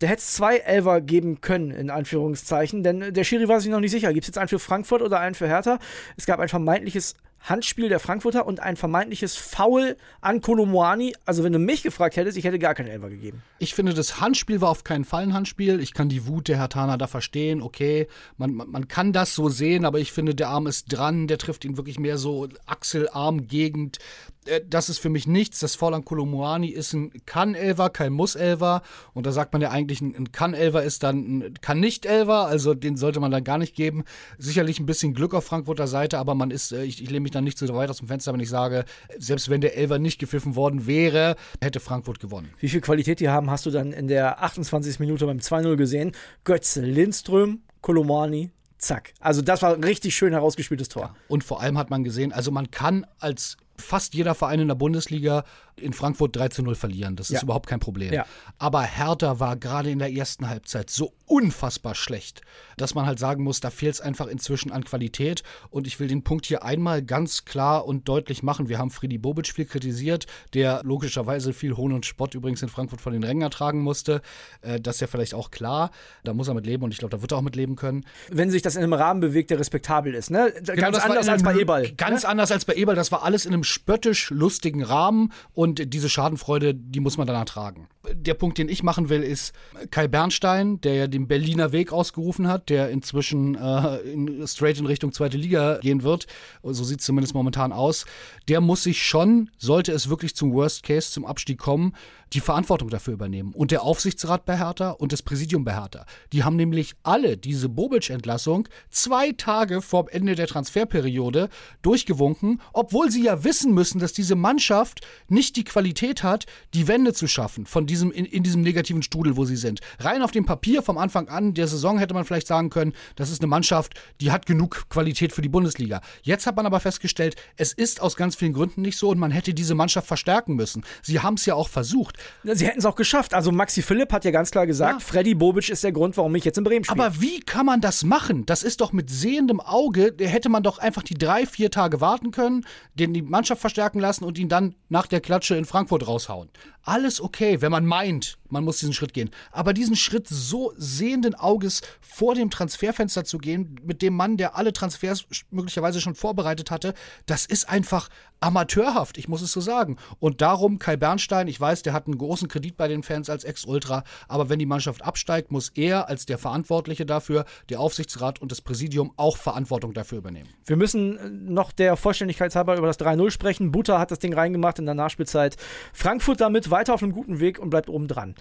Da 0.00 0.06
hätte 0.06 0.20
es 0.20 0.32
zwei 0.32 0.56
Elver 0.56 1.02
geben 1.02 1.42
können, 1.42 1.72
in 1.72 1.90
Anführungszeichen, 1.90 2.82
denn 2.82 3.12
der 3.12 3.22
Schiri 3.22 3.48
war 3.48 3.60
sich 3.60 3.70
noch 3.70 3.80
nicht 3.80 3.90
sicher. 3.90 4.14
Gibt 4.14 4.24
es 4.24 4.28
jetzt 4.28 4.38
einen 4.38 4.48
für 4.48 4.58
Frankfurt 4.58 5.02
oder 5.02 5.20
einen 5.20 5.34
für 5.34 5.46
Hertha? 5.46 5.78
Es 6.16 6.24
gab 6.24 6.40
ein 6.40 6.48
vermeintliches 6.48 7.16
Handspiel 7.42 7.88
der 7.88 8.00
Frankfurter 8.00 8.46
und 8.46 8.60
ein 8.60 8.76
vermeintliches 8.76 9.36
Foul 9.36 9.96
an 10.20 10.40
Kolomoani. 10.40 11.14
Also, 11.24 11.42
wenn 11.42 11.52
du 11.52 11.58
mich 11.58 11.82
gefragt 11.82 12.16
hättest, 12.16 12.36
ich 12.36 12.44
hätte 12.44 12.58
gar 12.58 12.74
keinen 12.74 12.88
Elfer 12.88 13.08
gegeben. 13.08 13.42
Ich 13.58 13.74
finde, 13.74 13.94
das 13.94 14.20
Handspiel 14.20 14.60
war 14.60 14.68
auf 14.68 14.84
keinen 14.84 15.04
Fall 15.04 15.22
ein 15.22 15.34
Handspiel. 15.34 15.80
Ich 15.80 15.94
kann 15.94 16.08
die 16.08 16.26
Wut 16.26 16.48
der 16.48 16.58
Hertaner 16.58 16.98
da 16.98 17.06
verstehen. 17.06 17.62
Okay, 17.62 18.08
man, 18.36 18.54
man, 18.54 18.70
man 18.70 18.88
kann 18.88 19.12
das 19.12 19.34
so 19.34 19.48
sehen, 19.48 19.84
aber 19.84 19.98
ich 19.98 20.12
finde, 20.12 20.34
der 20.34 20.48
Arm 20.48 20.66
ist 20.66 20.86
dran. 20.86 21.26
Der 21.26 21.38
trifft 21.38 21.64
ihn 21.64 21.76
wirklich 21.76 21.98
mehr 21.98 22.18
so 22.18 22.48
Achselarm-Gegend. 22.66 23.98
Äh, 24.44 24.60
das 24.68 24.88
ist 24.88 24.98
für 24.98 25.08
mich 25.08 25.26
nichts. 25.26 25.60
Das 25.60 25.74
Foul 25.74 25.94
an 25.94 26.04
Kolomoani 26.04 26.68
ist 26.68 26.92
ein 26.92 27.10
Kann-Elver, 27.26 27.90
kein 27.90 28.12
Muss-Elver. 28.12 28.82
Und 29.14 29.26
da 29.26 29.32
sagt 29.32 29.52
man 29.52 29.62
ja 29.62 29.70
eigentlich, 29.70 30.00
ein 30.00 30.32
Kann-Elver 30.32 30.82
ist 30.82 31.02
dann 31.02 31.38
ein 31.38 31.54
Kann-Nicht-Elver. 31.60 32.46
Also, 32.46 32.74
den 32.74 32.96
sollte 32.96 33.20
man 33.20 33.30
dann 33.30 33.44
gar 33.44 33.58
nicht 33.58 33.74
geben. 33.74 34.04
Sicherlich 34.38 34.78
ein 34.78 34.86
bisschen 34.86 35.14
Glück 35.14 35.34
auf 35.34 35.44
Frankfurter 35.44 35.86
Seite, 35.86 36.18
aber 36.18 36.34
man 36.34 36.50
ist, 36.50 36.72
äh, 36.72 36.84
ich, 36.84 37.02
ich 37.02 37.08
lehne 37.08 37.20
mich 37.20 37.29
dann 37.30 37.44
nicht 37.44 37.58
so 37.58 37.72
weit 37.74 37.90
aus 37.90 37.98
dem 37.98 38.08
Fenster, 38.08 38.32
wenn 38.32 38.40
ich 38.40 38.48
sage, 38.48 38.84
selbst 39.18 39.48
wenn 39.48 39.60
der 39.60 39.76
Elver 39.76 39.98
nicht 39.98 40.18
gepfiffen 40.18 40.56
worden 40.56 40.86
wäre, 40.86 41.36
hätte 41.60 41.80
Frankfurt 41.80 42.20
gewonnen. 42.20 42.50
Wie 42.58 42.68
viel 42.68 42.80
Qualität 42.80 43.20
die 43.20 43.28
haben, 43.28 43.50
hast 43.50 43.66
du 43.66 43.70
dann 43.70 43.92
in 43.92 44.08
der 44.08 44.42
28. 44.42 44.98
Minute 45.00 45.26
beim 45.26 45.38
2-0 45.38 45.76
gesehen. 45.76 46.12
Götze, 46.44 46.82
Lindström, 46.82 47.62
Kolomani, 47.80 48.50
zack. 48.78 49.12
Also 49.20 49.42
das 49.42 49.62
war 49.62 49.74
ein 49.74 49.84
richtig 49.84 50.14
schön 50.14 50.32
herausgespieltes 50.32 50.88
Tor. 50.88 51.02
Ja. 51.02 51.14
Und 51.28 51.44
vor 51.44 51.60
allem 51.60 51.78
hat 51.78 51.90
man 51.90 52.04
gesehen, 52.04 52.32
also 52.32 52.50
man 52.50 52.70
kann 52.70 53.06
als 53.18 53.56
fast 53.80 54.14
jeder 54.14 54.34
Verein 54.34 54.60
in 54.60 54.68
der 54.68 54.74
Bundesliga 54.74 55.44
in 55.76 55.92
Frankfurt 55.92 56.36
3 56.36 56.48
zu 56.48 56.62
0 56.62 56.74
verlieren. 56.74 57.16
Das 57.16 57.30
ist 57.30 57.36
Ja. 57.36 57.42
überhaupt 57.42 57.66
kein 57.66 57.80
Problem. 57.80 58.12
Ja. 58.12 58.26
Aber 58.58 58.82
Hertha 58.82 59.40
war 59.40 59.56
gerade 59.56 59.90
in 59.90 59.98
der 59.98 60.12
ersten 60.12 60.48
Halbzeit 60.48 60.90
so 60.90 61.14
unfassbar 61.26 61.94
schlecht, 61.94 62.42
dass 62.76 62.94
man 62.94 63.06
halt 63.06 63.18
sagen 63.18 63.42
muss, 63.44 63.60
da 63.60 63.70
fehlt 63.70 63.94
es 63.94 64.00
einfach 64.00 64.26
inzwischen 64.26 64.72
an 64.72 64.84
Qualität. 64.84 65.42
Und 65.70 65.86
ich 65.86 65.98
will 66.00 66.08
den 66.08 66.22
Punkt 66.22 66.44
hier 66.46 66.64
einmal 66.64 67.02
ganz 67.02 67.44
klar 67.44 67.86
und 67.86 68.08
deutlich 68.08 68.42
machen. 68.42 68.68
Wir 68.68 68.78
haben 68.78 68.90
Friedi 68.90 69.16
Bobic 69.16 69.46
viel 69.48 69.64
kritisiert, 69.64 70.26
der 70.54 70.82
logischerweise 70.84 71.52
viel 71.52 71.76
Hohn 71.76 71.92
und 71.92 72.04
Spott 72.04 72.34
übrigens 72.34 72.62
in 72.62 72.68
Frankfurt 72.68 73.00
von 73.00 73.12
den 73.12 73.24
Rängen 73.24 73.42
ertragen 73.42 73.80
musste. 73.80 74.20
Äh, 74.62 74.80
Das 74.80 74.96
ist 74.96 75.00
ja 75.00 75.06
vielleicht 75.06 75.34
auch 75.34 75.50
klar. 75.50 75.90
Da 76.24 76.34
muss 76.34 76.48
er 76.48 76.54
mit 76.54 76.66
leben 76.66 76.82
und 76.84 76.92
ich 76.92 76.98
glaube, 76.98 77.16
da 77.16 77.22
wird 77.22 77.32
er 77.32 77.38
auch 77.38 77.42
mit 77.42 77.56
leben 77.56 77.76
können. 77.76 78.04
Wenn 78.28 78.50
sich 78.50 78.60
das 78.62 78.76
in 78.76 78.82
einem 78.82 78.92
Rahmen 78.92 79.20
bewegt, 79.20 79.50
der 79.50 79.58
respektabel 79.58 80.14
ist. 80.14 80.30
Ne? 80.30 80.52
Ganz 80.52 80.66
Genau, 80.74 80.90
das 80.90 81.02
war 81.04 81.10
anders 81.10 81.28
als 81.28 81.42
bei 81.42 81.54
Eberl. 81.54 81.90
Ganz 81.92 82.24
anders 82.24 82.50
als 82.52 82.64
bei 82.64 82.74
Eberl. 82.74 82.96
Das 82.96 83.12
war 83.12 83.22
alles 83.22 83.46
in 83.46 83.54
einem 83.54 83.64
spöttisch 83.70 84.30
lustigen 84.30 84.82
Rahmen 84.82 85.32
und 85.54 85.92
diese 85.94 86.08
Schadenfreude, 86.08 86.74
die 86.74 87.00
muss 87.00 87.16
man 87.16 87.26
dann 87.26 87.36
ertragen. 87.36 87.88
Der 88.12 88.34
Punkt, 88.34 88.58
den 88.58 88.68
ich 88.68 88.82
machen 88.82 89.08
will, 89.08 89.22
ist 89.22 89.52
Kai 89.90 90.08
Bernstein, 90.08 90.80
der 90.80 90.94
ja 90.94 91.06
den 91.06 91.28
Berliner 91.28 91.72
Weg 91.72 91.92
ausgerufen 91.92 92.48
hat, 92.48 92.70
der 92.70 92.90
inzwischen 92.90 93.54
äh, 93.56 93.96
in, 93.98 94.46
straight 94.46 94.78
in 94.78 94.86
Richtung 94.86 95.12
zweite 95.12 95.36
Liga 95.36 95.78
gehen 95.78 96.02
wird. 96.02 96.26
So 96.62 96.82
sieht 96.84 97.00
es 97.00 97.06
zumindest 97.06 97.34
momentan 97.34 97.72
aus. 97.72 98.06
Der 98.48 98.60
muss 98.60 98.82
sich 98.82 99.02
schon, 99.02 99.50
sollte 99.58 99.92
es 99.92 100.08
wirklich 100.08 100.34
zum 100.34 100.52
Worst 100.52 100.82
Case, 100.82 101.10
zum 101.10 101.26
Abstieg 101.26 101.58
kommen, 101.58 101.94
die 102.32 102.40
Verantwortung 102.40 102.88
dafür 102.90 103.14
übernehmen. 103.14 103.52
Und 103.52 103.70
der 103.70 103.82
Aufsichtsrat 103.82 104.44
bei 104.44 104.56
Hertha 104.56 104.90
und 104.90 105.12
das 105.12 105.22
Präsidium 105.22 105.64
bei 105.64 105.74
Hertha. 105.74 106.06
Die 106.32 106.44
haben 106.44 106.56
nämlich 106.56 106.94
alle 107.02 107.36
diese 107.36 107.68
Bobic-Entlassung 107.68 108.68
zwei 108.90 109.32
Tage 109.32 109.82
vor 109.82 110.06
Ende 110.10 110.36
der 110.36 110.46
Transferperiode 110.46 111.48
durchgewunken, 111.82 112.60
obwohl 112.72 113.10
sie 113.10 113.24
ja 113.24 113.44
wissen 113.44 113.59
müssen, 113.68 113.98
dass 114.00 114.12
diese 114.12 114.34
Mannschaft 114.34 115.00
nicht 115.28 115.56
die 115.56 115.64
Qualität 115.64 116.22
hat, 116.22 116.46
die 116.74 116.88
Wende 116.88 117.12
zu 117.12 117.26
schaffen 117.26 117.66
von 117.66 117.86
diesem, 117.86 118.10
in, 118.10 118.24
in 118.24 118.42
diesem 118.42 118.62
negativen 118.62 119.02
Strudel, 119.02 119.36
wo 119.36 119.44
sie 119.44 119.56
sind. 119.56 119.80
Rein 119.98 120.22
auf 120.22 120.30
dem 120.30 120.46
Papier 120.46 120.82
vom 120.82 120.98
Anfang 120.98 121.28
an 121.28 121.54
der 121.54 121.68
Saison 121.68 121.98
hätte 121.98 122.14
man 122.14 122.24
vielleicht 122.24 122.46
sagen 122.46 122.70
können, 122.70 122.94
das 123.16 123.30
ist 123.30 123.40
eine 123.40 123.48
Mannschaft, 123.48 123.94
die 124.20 124.30
hat 124.32 124.46
genug 124.46 124.88
Qualität 124.88 125.32
für 125.32 125.42
die 125.42 125.48
Bundesliga. 125.48 126.00
Jetzt 126.22 126.46
hat 126.46 126.56
man 126.56 126.66
aber 126.66 126.80
festgestellt, 126.80 127.36
es 127.56 127.72
ist 127.72 128.00
aus 128.00 128.16
ganz 128.16 128.36
vielen 128.36 128.52
Gründen 128.52 128.82
nicht 128.82 128.96
so 128.96 129.10
und 129.10 129.18
man 129.18 129.30
hätte 129.30 129.52
diese 129.52 129.74
Mannschaft 129.74 130.06
verstärken 130.06 130.54
müssen. 130.54 130.82
Sie 131.02 131.20
haben 131.20 131.34
es 131.34 131.46
ja 131.46 131.54
auch 131.54 131.68
versucht. 131.68 132.16
Sie 132.44 132.66
hätten 132.66 132.78
es 132.78 132.86
auch 132.86 132.96
geschafft. 132.96 133.34
Also 133.34 133.52
Maxi 133.52 133.82
Philipp 133.82 134.12
hat 134.12 134.24
ja 134.24 134.30
ganz 134.30 134.50
klar 134.50 134.66
gesagt, 134.66 135.00
Ja. 135.00 135.06
Freddy 135.06 135.34
Bobic 135.34 135.68
ist 135.68 135.84
der 135.84 135.92
Grund, 135.92 136.16
warum 136.16 136.34
ich 136.36 136.44
jetzt 136.44 136.56
in 136.58 136.64
Bremen 136.64 136.84
spiele. 136.84 137.02
Aber 137.04 137.20
wie 137.20 137.40
kann 137.40 137.66
man 137.66 137.80
das 137.80 138.04
machen? 138.04 138.46
Das 138.46 138.62
ist 138.62 138.80
doch 138.80 138.92
mit 138.92 139.10
sehendem 139.10 139.60
Auge, 139.60 140.14
hätte 140.18 140.48
man 140.48 140.62
doch 140.62 140.78
einfach 140.78 141.02
die 141.02 141.14
drei, 141.14 141.46
vier 141.46 141.70
Tage 141.70 142.00
warten 142.00 142.30
können, 142.30 142.64
den 142.94 143.12
die 143.12 143.22
Mannschaft 143.22 143.49
verstärken 143.58 144.00
lassen 144.00 144.24
und 144.24 144.38
ihn 144.38 144.48
dann 144.48 144.74
nach 144.88 145.06
der 145.06 145.20
Klatsche 145.20 145.56
in 145.56 145.64
Frankfurt 145.64 146.06
raushauen. 146.06 146.50
Alles 146.82 147.20
okay, 147.20 147.60
wenn 147.60 147.72
man 147.72 147.86
meint, 147.86 148.38
man 148.50 148.64
muss 148.64 148.78
diesen 148.78 148.92
Schritt 148.92 149.14
gehen. 149.14 149.30
Aber 149.52 149.72
diesen 149.72 149.96
Schritt 149.96 150.28
so 150.28 150.72
sehenden 150.76 151.34
Auges 151.34 151.82
vor 152.00 152.34
dem 152.34 152.50
Transferfenster 152.50 153.24
zu 153.24 153.38
gehen, 153.38 153.76
mit 153.82 154.02
dem 154.02 154.14
Mann, 154.14 154.36
der 154.36 154.56
alle 154.56 154.72
Transfers 154.72 155.24
möglicherweise 155.50 156.00
schon 156.00 156.14
vorbereitet 156.14 156.70
hatte, 156.70 156.94
das 157.26 157.46
ist 157.46 157.68
einfach 157.68 158.08
amateurhaft, 158.40 159.18
ich 159.18 159.28
muss 159.28 159.42
es 159.42 159.52
so 159.52 159.60
sagen. 159.60 159.96
Und 160.18 160.40
darum 160.40 160.78
Kai 160.78 160.96
Bernstein, 160.96 161.46
ich 161.46 161.60
weiß, 161.60 161.82
der 161.82 161.92
hat 161.92 162.06
einen 162.06 162.18
großen 162.18 162.48
Kredit 162.48 162.76
bei 162.76 162.88
den 162.88 163.02
Fans 163.02 163.28
als 163.28 163.44
Ex-Ultra, 163.44 164.02
aber 164.28 164.48
wenn 164.48 164.58
die 164.58 164.66
Mannschaft 164.66 165.02
absteigt, 165.02 165.50
muss 165.52 165.70
er 165.74 166.08
als 166.08 166.26
der 166.26 166.38
Verantwortliche 166.38 167.06
dafür, 167.06 167.44
der 167.68 167.80
Aufsichtsrat 167.80 168.40
und 168.40 168.50
das 168.50 168.62
Präsidium 168.62 169.12
auch 169.16 169.36
Verantwortung 169.36 169.92
dafür 169.92 170.18
übernehmen. 170.18 170.48
Wir 170.64 170.76
müssen 170.76 171.18
äh, 171.18 171.28
noch 171.28 171.72
der 171.72 171.96
Vollständigkeit 171.96 172.54
halber 172.54 172.76
über 172.76 172.86
das 172.86 172.98
3-0 172.98 173.30
sprechen. 173.30 173.72
Butter 173.72 173.98
hat 173.98 174.10
das 174.10 174.18
Ding 174.18 174.32
reingemacht 174.32 174.78
in 174.78 174.86
der 174.86 174.94
Nachspielzeit. 174.94 175.56
Frankfurt 175.92 176.40
damit 176.40 176.70
weiter 176.70 176.94
auf 176.94 177.02
einem 177.02 177.12
guten 177.12 177.40
Weg 177.40 177.58
und 177.58 177.70
bleibt 177.70 177.88
oben 177.88 178.08
dran. 178.08 178.34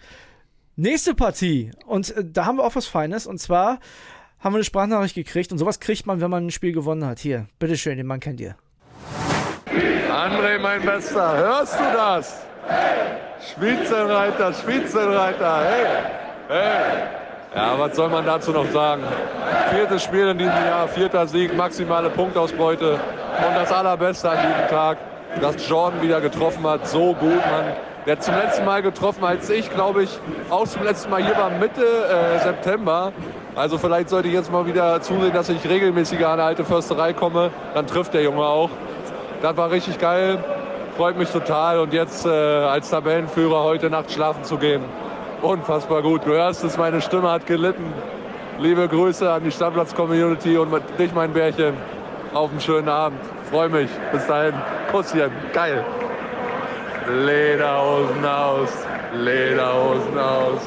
Nächste 0.75 1.13
Partie. 1.13 1.72
Und 1.86 2.16
äh, 2.16 2.24
da 2.25 2.46
haben 2.46 2.57
wir 2.57 2.63
auch 2.63 2.75
was 2.75 2.88
Feines. 2.88 3.28
Und 3.28 3.40
zwar 3.40 3.80
haben 4.40 4.54
wir 4.54 4.57
eine 4.57 4.63
Sprachnachricht 4.63 5.16
gekriegt. 5.16 5.51
Und 5.51 5.57
sowas 5.57 5.80
kriegt 5.80 6.06
man, 6.06 6.22
wenn 6.22 6.31
man 6.31 6.48
ein 6.48 6.51
Spiel 6.51 6.72
gewonnen 6.72 7.06
hat. 7.06 7.19
Hier, 7.19 7.48
bitteschön, 7.60 7.98
den 7.98 8.07
Mann 8.07 8.19
kennt 8.19 8.40
ihr. 8.40 8.56
André, 10.10 10.60
mein 10.60 10.81
Bester, 10.81 11.38
hörst 11.38 11.80
du 11.80 11.84
das? 11.94 12.42
Spitzenreiter, 13.51 14.54
Spitzenreiter, 14.54 15.63
hey, 15.63 15.86
hey. 16.50 17.19
Ja, 17.56 17.80
was 17.80 17.96
soll 17.96 18.10
man 18.10 18.25
dazu 18.25 18.51
noch 18.51 18.69
sagen? 18.72 19.04
Viertes 19.72 20.04
Spiel 20.04 20.28
in 20.28 20.38
diesem 20.38 20.54
Jahr, 20.54 20.88
vierter 20.88 21.25
Sieg, 21.25 21.56
maximale 21.56 22.10
Punktausbeute 22.10 22.94
und 22.94 23.56
das 23.56 23.72
Allerbeste 23.72 24.30
an 24.30 24.38
diesem 24.38 24.68
Tag, 24.68 24.98
dass 25.42 25.68
Jordan 25.68 26.01
wieder 26.01 26.22
getroffen 26.22 26.63
hat, 26.68 26.88
so 26.88 27.13
gut, 27.13 27.38
Mann. 27.38 27.74
Der 28.10 28.16
hat 28.16 28.24
zum 28.24 28.34
letzten 28.34 28.66
Mal 28.66 28.82
getroffen, 28.82 29.24
als 29.24 29.52
ich, 29.52 29.70
glaube 29.70 30.02
ich, 30.02 30.20
auch 30.50 30.68
zum 30.68 30.84
letzten 30.84 31.12
Mal 31.12 31.24
hier 31.24 31.38
war, 31.38 31.52
Mitte 31.52 31.84
äh, 31.84 32.40
September. 32.40 33.14
Also 33.56 33.78
vielleicht 33.78 34.10
sollte 34.10 34.30
ich 34.30 34.34
jetzt 34.34 34.52
mal 34.52 34.66
wieder 34.66 35.00
zusehen, 35.00 35.32
dass 35.32 35.48
ich 35.48 35.64
regelmäßiger 35.70 36.26
an 36.26 36.40
eine 36.40 36.44
alte 36.46 36.66
Försterei 36.66 37.14
komme. 37.14 37.52
Dann 37.76 37.86
trifft 37.86 38.16
der 38.16 38.24
Junge 38.24 38.42
auch. 38.42 38.72
Das 39.44 39.56
war 39.58 39.70
richtig 39.70 40.00
geil. 40.00 40.44
Freut 40.98 41.20
mich 41.20 41.30
total. 41.30 41.82
Und 41.82 41.94
jetzt 41.94 42.26
äh, 42.26 42.30
als 42.30 42.90
Tabellenführer 42.90 43.64
heute 43.64 43.92
Nacht 43.92 44.12
schlafen 44.12 44.44
zu 44.44 44.58
gehen. 44.58 44.82
Unfassbar 45.44 46.02
gut. 46.02 46.26
Du 46.26 46.32
hörst 46.32 46.64
es, 46.64 46.80
meine 46.80 47.02
Stimme 47.02 47.30
hat 47.30 47.46
gelitten. 47.46 47.94
Liebe 48.58 48.88
Grüße 48.88 49.32
an 49.32 49.44
die 49.44 49.52
Stammplatz-Community 49.52 50.58
und 50.58 50.72
mit 50.72 50.82
dich, 50.98 51.14
mein 51.14 51.32
Bärchen. 51.32 51.76
Auf 52.34 52.50
einen 52.50 52.60
schönen 52.60 52.90
Abend. 52.90 53.20
Freue 53.52 53.70
mich. 53.70 53.92
Bis 54.12 54.26
dahin. 54.26 54.56
Kusschen. 54.92 55.30
Geil. 55.54 55.86
Lederhosen 57.07 58.25
aus. 58.25 58.69
Lederhosen 59.13 60.18
aus. 60.18 60.62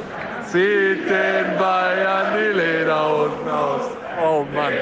Zieht 0.51 1.09
den 1.09 1.59
Bayern 1.59 2.35
die 2.37 2.59
Lederhosen 2.59 3.49
aus. 3.49 3.83
Oh 4.23 4.45
Mann. 4.55 4.73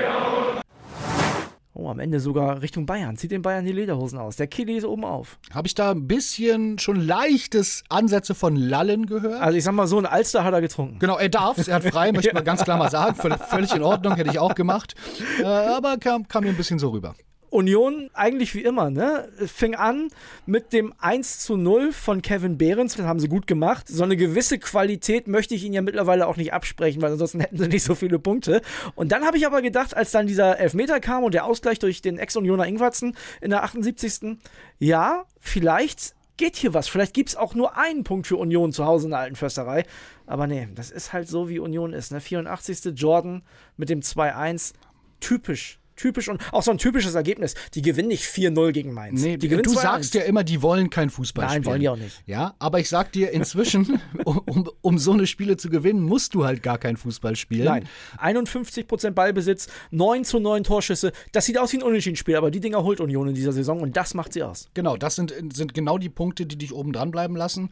Oh, 1.74 1.88
am 1.88 1.98
Ende 1.98 2.20
sogar 2.20 2.60
Richtung 2.60 2.84
Bayern. 2.84 3.16
Zieht 3.16 3.30
den 3.30 3.40
Bayern 3.40 3.64
die 3.64 3.72
Lederhosen 3.72 4.18
aus. 4.18 4.36
Der 4.36 4.46
Kili 4.46 4.76
ist 4.76 4.84
oben 4.84 5.04
auf. 5.04 5.38
Habe 5.54 5.66
ich 5.66 5.74
da 5.74 5.92
ein 5.92 6.06
bisschen 6.06 6.78
schon 6.78 6.96
leichtes 6.96 7.84
Ansätze 7.88 8.34
von 8.34 8.54
Lallen 8.56 9.06
gehört? 9.06 9.40
Also 9.40 9.56
ich 9.56 9.64
sag 9.64 9.72
mal 9.72 9.86
so, 9.86 9.98
ein 9.98 10.04
Alster 10.04 10.44
hat 10.44 10.52
er 10.52 10.60
getrunken. 10.60 10.98
Genau, 10.98 11.16
er 11.16 11.30
darf 11.30 11.56
er 11.66 11.76
hat 11.76 11.84
frei, 11.84 12.12
möchte 12.12 12.32
man 12.34 12.44
ganz 12.44 12.64
klar 12.64 12.76
mal 12.76 12.90
sagen. 12.90 13.14
Völlig, 13.14 13.38
völlig 13.38 13.74
in 13.74 13.82
Ordnung, 13.82 14.14
hätte 14.16 14.28
ich 14.30 14.38
auch 14.38 14.54
gemacht. 14.54 14.94
Äh, 15.40 15.44
aber 15.44 15.96
kam, 15.96 16.28
kam 16.28 16.44
mir 16.44 16.50
ein 16.50 16.56
bisschen 16.56 16.78
so 16.78 16.90
rüber. 16.90 17.14
Union 17.50 18.10
eigentlich 18.14 18.54
wie 18.54 18.62
immer, 18.62 18.90
ne? 18.90 19.28
Fing 19.46 19.74
an 19.74 20.08
mit 20.46 20.72
dem 20.72 20.94
1 20.98 21.40
zu 21.40 21.56
0 21.56 21.92
von 21.92 22.22
Kevin 22.22 22.58
Behrens, 22.58 22.96
das 22.96 23.06
haben 23.06 23.20
sie 23.20 23.28
gut 23.28 23.46
gemacht. 23.46 23.88
So 23.88 24.04
eine 24.04 24.16
gewisse 24.16 24.58
Qualität 24.58 25.26
möchte 25.26 25.54
ich 25.54 25.64
ihnen 25.64 25.74
ja 25.74 25.82
mittlerweile 25.82 26.26
auch 26.26 26.36
nicht 26.36 26.52
absprechen, 26.52 27.02
weil 27.02 27.12
ansonsten 27.12 27.40
hätten 27.40 27.58
sie 27.58 27.68
nicht 27.68 27.82
so 27.82 27.94
viele 27.94 28.18
Punkte. 28.18 28.62
Und 28.94 29.12
dann 29.12 29.24
habe 29.24 29.36
ich 29.36 29.46
aber 29.46 29.62
gedacht, 29.62 29.96
als 29.96 30.12
dann 30.12 30.26
dieser 30.26 30.58
Elfmeter 30.58 31.00
kam 31.00 31.24
und 31.24 31.34
der 31.34 31.44
Ausgleich 31.44 31.78
durch 31.80 32.02
den 32.02 32.18
Ex-Unioner 32.18 32.66
Ingwatzen 32.66 33.16
in 33.40 33.50
der 33.50 33.64
78. 33.64 34.38
Ja, 34.78 35.24
vielleicht 35.40 36.14
geht 36.36 36.56
hier 36.56 36.72
was. 36.72 36.88
Vielleicht 36.88 37.14
gibt 37.14 37.30
es 37.30 37.36
auch 37.36 37.54
nur 37.54 37.76
einen 37.76 38.04
Punkt 38.04 38.26
für 38.26 38.36
Union 38.36 38.72
zu 38.72 38.86
Hause 38.86 39.06
in 39.06 39.10
der 39.10 39.20
alten 39.20 39.36
Försterei. 39.36 39.84
Aber 40.26 40.46
nee, 40.46 40.68
das 40.74 40.90
ist 40.90 41.12
halt 41.12 41.28
so, 41.28 41.48
wie 41.48 41.58
Union 41.58 41.92
ist. 41.92 42.12
Ne? 42.12 42.20
84. 42.20 42.94
Jordan 42.94 43.42
mit 43.76 43.90
dem 43.90 44.00
2-1. 44.00 44.72
Typisch. 45.20 45.79
Typisch 46.00 46.28
und 46.28 46.40
auch 46.52 46.62
so 46.62 46.70
ein 46.70 46.78
typisches 46.78 47.14
Ergebnis. 47.14 47.54
Die 47.74 47.82
gewinnen 47.82 48.08
nicht 48.08 48.24
4-0 48.24 48.72
gegen 48.72 48.94
Mainz. 48.94 49.20
Nee, 49.20 49.36
die 49.36 49.48
gewinnen 49.48 49.64
du 49.64 49.78
2-1. 49.78 49.82
sagst 49.82 50.14
ja 50.14 50.22
immer, 50.22 50.44
die 50.44 50.62
wollen 50.62 50.88
kein 50.88 51.10
Fußball 51.10 51.44
Nein, 51.44 51.52
spielen. 51.56 51.66
wollen 51.66 51.80
die 51.80 51.88
auch 51.90 51.96
nicht. 51.96 52.22
Ja, 52.26 52.54
aber 52.58 52.80
ich 52.80 52.88
sag 52.88 53.12
dir, 53.12 53.32
inzwischen, 53.32 54.00
um, 54.24 54.38
um, 54.46 54.70
um 54.80 54.98
so 54.98 55.12
eine 55.12 55.26
Spiele 55.26 55.58
zu 55.58 55.68
gewinnen, 55.68 56.00
musst 56.00 56.34
du 56.34 56.46
halt 56.46 56.62
gar 56.62 56.78
kein 56.78 56.96
Fußball 56.96 57.36
spielen. 57.36 57.66
Nein. 57.66 57.88
51% 58.18 59.10
Ballbesitz, 59.10 59.68
9 59.90 60.24
zu 60.24 60.40
9 60.40 60.64
Torschüsse. 60.64 61.12
Das 61.32 61.44
sieht 61.44 61.58
aus 61.58 61.72
wie 61.74 61.78
ein 61.78 61.82
Unentschieden-Spiel, 61.82 62.36
aber 62.36 62.50
die 62.50 62.60
Dinger 62.60 62.82
holt 62.82 63.00
Union 63.00 63.28
in 63.28 63.34
dieser 63.34 63.52
Saison 63.52 63.80
und 63.80 63.94
das 63.96 64.14
macht 64.14 64.32
sie 64.32 64.42
aus. 64.42 64.68
Genau, 64.72 64.96
das 64.96 65.16
sind, 65.16 65.34
sind 65.52 65.74
genau 65.74 65.98
die 65.98 66.08
Punkte, 66.08 66.46
die 66.46 66.56
dich 66.56 66.72
oben 66.72 66.94
dran 66.94 67.10
bleiben 67.10 67.36
lassen. 67.36 67.70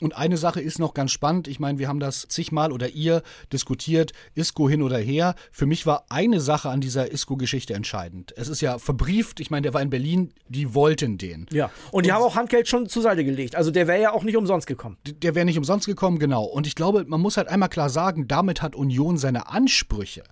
Und 0.00 0.16
eine 0.16 0.36
Sache 0.36 0.60
ist 0.60 0.78
noch 0.78 0.94
ganz 0.94 1.10
spannend. 1.10 1.48
Ich 1.48 1.60
meine, 1.60 1.78
wir 1.78 1.88
haben 1.88 2.00
das 2.00 2.26
zigmal 2.28 2.72
oder 2.72 2.88
ihr 2.88 3.22
diskutiert, 3.52 4.12
Isco 4.34 4.68
hin 4.68 4.82
oder 4.82 4.98
her. 4.98 5.34
Für 5.52 5.66
mich 5.66 5.86
war 5.86 6.06
eine 6.08 6.40
Sache 6.40 6.68
an 6.70 6.80
dieser 6.80 7.12
Isco-Geschichte 7.12 7.65
entscheidend. 7.74 8.32
Es 8.36 8.48
ist 8.48 8.60
ja 8.60 8.78
verbrieft, 8.78 9.40
ich 9.40 9.50
meine, 9.50 9.62
der 9.62 9.74
war 9.74 9.82
in 9.82 9.90
Berlin, 9.90 10.32
die 10.48 10.74
wollten 10.74 11.18
den. 11.18 11.46
Ja. 11.50 11.70
Und 11.90 12.06
die 12.06 12.12
haben 12.12 12.22
auch 12.22 12.36
Handgeld 12.36 12.68
schon 12.68 12.88
zur 12.88 13.02
Seite 13.02 13.24
gelegt. 13.24 13.56
Also 13.56 13.70
der 13.70 13.86
wäre 13.86 14.00
ja 14.00 14.12
auch 14.12 14.22
nicht 14.22 14.36
umsonst 14.36 14.66
gekommen. 14.66 14.96
Der 15.04 15.34
wäre 15.34 15.44
nicht 15.44 15.58
umsonst 15.58 15.86
gekommen, 15.86 16.18
genau. 16.18 16.44
Und 16.44 16.66
ich 16.66 16.74
glaube, 16.74 17.04
man 17.06 17.20
muss 17.20 17.36
halt 17.36 17.48
einmal 17.48 17.68
klar 17.68 17.90
sagen, 17.90 18.28
damit 18.28 18.62
hat 18.62 18.74
Union 18.74 19.18
seine 19.18 19.48
Ansprüche 19.48 20.22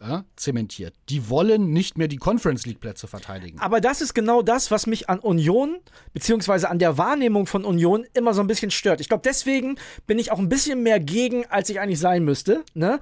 ja, 0.00 0.24
zementiert. 0.36 0.94
Die 1.08 1.28
wollen 1.28 1.72
nicht 1.72 1.98
mehr 1.98 2.08
die 2.08 2.16
Conference 2.16 2.64
League 2.66 2.80
Plätze 2.80 3.06
verteidigen. 3.06 3.58
Aber 3.60 3.80
das 3.80 4.00
ist 4.00 4.14
genau 4.14 4.42
das, 4.42 4.70
was 4.70 4.86
mich 4.86 5.10
an 5.10 5.18
Union, 5.18 5.78
beziehungsweise 6.12 6.70
an 6.70 6.78
der 6.78 6.96
Wahrnehmung 6.96 7.46
von 7.46 7.64
Union 7.64 8.06
immer 8.14 8.32
so 8.32 8.40
ein 8.40 8.46
bisschen 8.46 8.70
stört. 8.70 9.00
Ich 9.00 9.08
glaube, 9.08 9.22
deswegen 9.24 9.76
bin 10.06 10.18
ich 10.18 10.32
auch 10.32 10.38
ein 10.38 10.48
bisschen 10.48 10.82
mehr 10.82 11.00
gegen, 11.00 11.44
als 11.46 11.68
ich 11.68 11.80
eigentlich 11.80 12.00
sein 12.00 12.24
müsste. 12.24 12.64
Ne? 12.74 12.98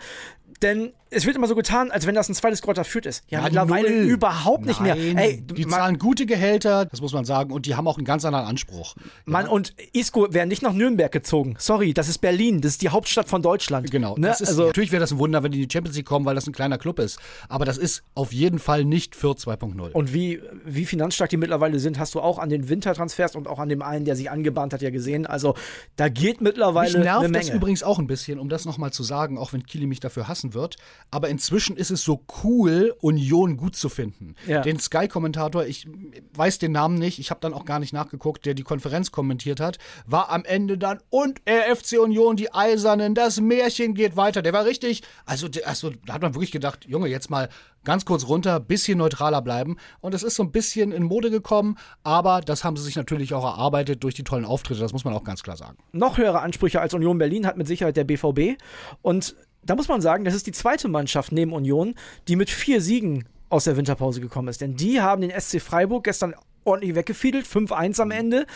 Denn 0.63 0.93
es 1.11 1.25
wird 1.25 1.37
immer 1.37 1.47
so 1.47 1.55
getan, 1.55 1.91
als 1.91 2.07
wenn 2.07 2.15
das 2.15 2.29
ein 2.29 2.35
zweites 2.35 2.61
Greuther 2.61 2.85
Fürth 2.85 3.07
ist. 3.07 3.25
Ja, 3.29 3.39
Ja, 3.39 3.45
mittlerweile 3.45 3.89
null. 3.91 4.05
überhaupt 4.11 4.67
nicht 4.67 4.81
mehr. 4.81 4.95
Nein, 4.95 5.17
Ey, 5.17 5.41
die 5.41 5.67
zahlen 5.67 5.99
gute 5.99 6.27
Gehälter, 6.27 6.85
das 6.85 7.01
muss 7.01 7.15
man 7.15 7.25
sagen, 7.25 7.51
und 7.51 7.65
die 7.65 7.77
haben 7.77 7.89
auch 7.89 7.97
einen 7.97 8.05
ganz 8.05 8.27
anderen 8.27 8.45
Anspruch. 8.45 8.95
Mann, 9.25 9.49
und 9.49 9.75
Isco 9.95 10.27
wäre 10.35 10.47
nicht 10.47 10.61
nach 10.63 10.75
Nürnberg 10.75 11.11
gezogen. 11.11 11.55
Sorry, 11.59 11.95
das 11.95 12.09
ist 12.11 12.19
Berlin. 12.19 12.61
Das 12.61 12.73
ist 12.73 12.83
die 12.83 12.91
Hauptstadt 12.91 13.27
von 13.29 13.41
Deutschland. 13.41 13.91
Genau. 13.91 14.17
Ne? 14.19 14.29
Ist, 14.31 14.43
also, 14.47 14.67
natürlich 14.67 14.93
wäre 14.93 15.01
das 15.01 15.13
ein 15.13 15.19
Wunder, 15.19 15.43
wenn 15.43 15.51
die 15.53 15.63
in 15.63 15.69
die 15.69 15.73
Champions 15.73 15.97
League 15.97 16.05
kommen, 16.07 16.27
weil 16.27 16.35
das 16.35 16.47
ein 16.47 16.53
kleiner 16.53 16.77
Club 16.77 16.99
ist. 16.99 17.19
Aber 17.49 17.65
das 17.65 17.79
ist 17.79 18.03
auf 18.15 18.33
jeden 18.35 18.59
Fall 18.59 18.85
nicht 18.85 19.17
Fürth 19.17 19.39
2.0. 19.39 19.93
und 19.93 20.13
wie, 20.13 20.43
wie 20.67 20.85
finanzstark 20.85 21.31
die 21.31 21.39
mittlerweile 21.39 21.79
sind, 21.79 21.99
hast 21.99 22.15
du 22.17 22.21
auch 22.21 22.39
an 22.39 22.51
den 22.51 22.69
Wintertransfers 22.69 23.35
und 23.35 23.49
auch 23.49 23.61
an 23.61 23.71
dem 23.71 23.81
einen, 23.81 24.05
der 24.05 24.15
sich 24.17 24.31
angebahnt 24.31 24.75
hat, 24.75 24.83
ja 24.83 24.91
gesehen. 24.91 25.25
Also 25.27 25.55
da 25.97 26.09
geht 26.11 26.41
Mich 26.43 26.53
mittlerweile 26.53 26.95
eine 26.97 27.05
nervt 27.05 27.23
Menge. 27.23 27.39
das 27.39 27.49
übrigens 27.49 27.83
auch 27.83 27.99
ein 27.99 28.07
bisschen, 28.07 28.39
um 28.39 28.51
das 28.51 28.67
nochmal 28.67 28.93
zu 28.93 29.03
sagen, 29.03 29.39
auch 29.39 29.55
wenn 29.55 29.65
Kili 29.65 29.87
mich 29.87 30.01
dafür 30.01 30.29
hassen 30.29 30.48
wird. 30.55 30.77
Aber 31.11 31.29
inzwischen 31.29 31.77
ist 31.77 31.91
es 31.91 32.03
so 32.03 32.25
cool, 32.45 32.95
Union 33.01 33.57
gut 33.57 33.77
zu 33.77 33.89
finden. 33.89 34.35
Ja. 34.47 34.61
Den 34.63 34.79
Sky-Kommentator, 34.79 35.65
ich 35.65 35.89
weiß 36.35 36.59
den 36.59 36.73
Namen 36.73 36.99
nicht, 36.99 37.19
ich 37.19 37.31
habe 37.31 37.41
dann 37.41 37.55
auch 37.55 37.65
gar 37.65 37.79
nicht 37.79 37.93
nachgeguckt, 37.93 38.47
der 38.47 38.55
die 38.55 38.63
Konferenz 38.63 39.11
kommentiert 39.11 39.61
hat, 39.61 39.79
war 40.07 40.31
am 40.31 40.45
Ende 40.45 40.79
dann 40.79 40.99
und 41.11 41.41
äh, 41.45 41.75
FC 41.75 41.99
Union, 42.01 42.37
die 42.37 42.53
Eisernen, 42.53 43.15
das 43.15 43.41
Märchen 43.41 43.95
geht 43.95 44.17
weiter. 44.17 44.43
Der 44.43 44.53
war 44.53 44.65
richtig, 44.65 45.03
also, 45.25 45.49
also 45.65 45.91
da 46.07 46.15
hat 46.15 46.23
man 46.23 46.35
wirklich 46.35 46.53
gedacht, 46.53 46.85
Junge, 46.87 47.09
jetzt 47.09 47.31
mal 47.31 47.49
ganz 47.85 48.05
kurz 48.05 48.29
runter, 48.29 48.61
bisschen 48.61 48.99
neutraler 48.99 49.41
bleiben. 49.41 49.77
Und 50.01 50.15
es 50.15 50.23
ist 50.23 50.35
so 50.35 50.43
ein 50.43 50.53
bisschen 50.53 50.93
in 50.93 51.05
Mode 51.05 51.31
gekommen, 51.31 51.79
aber 52.03 52.41
das 52.41 52.65
haben 52.65 52.77
sie 52.77 52.85
sich 52.85 52.97
natürlich 52.97 53.35
auch 53.35 53.45
erarbeitet 53.45 54.05
durch 54.05 54.15
die 54.15 54.25
tollen 54.25 54.45
Auftritte, 54.45 54.81
das 54.81 54.93
muss 54.93 55.05
man 55.05 55.15
auch 55.15 55.25
ganz 55.25 55.43
klar 55.43 55.57
sagen. 55.57 55.79
noch 55.93 56.19
höhere 56.19 56.41
Ansprüche 56.41 56.81
als 56.81 56.95
Union 56.95 57.19
Berlin 57.19 57.47
hat 57.47 57.57
mit 57.57 57.67
Sicherheit 57.67 57.97
der 57.97 58.05
BVB. 58.05 58.61
Und 59.03 59.37
da 59.69 59.75
muss 59.75 59.89
man 59.89 60.01
sagen, 60.01 60.25
das 60.25 60.35
ist 60.35 60.47
die 60.47 60.53
zweite 60.53 60.89
Mannschaft 60.89 61.31
neben 61.31 61.53
Union, 61.53 61.95
die 62.27 62.37
mit 62.37 62.49
vier 62.49 62.81
Siegen 62.81 63.29
aus 63.51 63.65
der 63.65 63.77
Winterpause 63.77 64.21
gekommen 64.21 64.49
ist. 64.49 64.61
Denn 64.61 64.77
die 64.77 65.01
haben 65.01 65.21
den 65.21 65.31
SC 65.39 65.61
Freiburg 65.61 66.05
gestern 66.05 66.35
ordentlich 66.65 66.95
weggefiedelt, 66.95 67.47
5-1 67.47 68.01
am 68.01 68.11
Ende. 68.11 68.47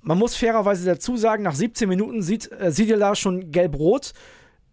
Man 0.00 0.18
muss 0.18 0.34
fairerweise 0.34 0.84
dazu 0.84 1.16
sagen, 1.16 1.44
nach 1.44 1.54
17 1.54 1.88
Minuten 1.88 2.22
sieht 2.22 2.50
äh, 2.50 2.72
Siedela 2.72 3.14
schon 3.14 3.52
gelb-rot. 3.52 4.14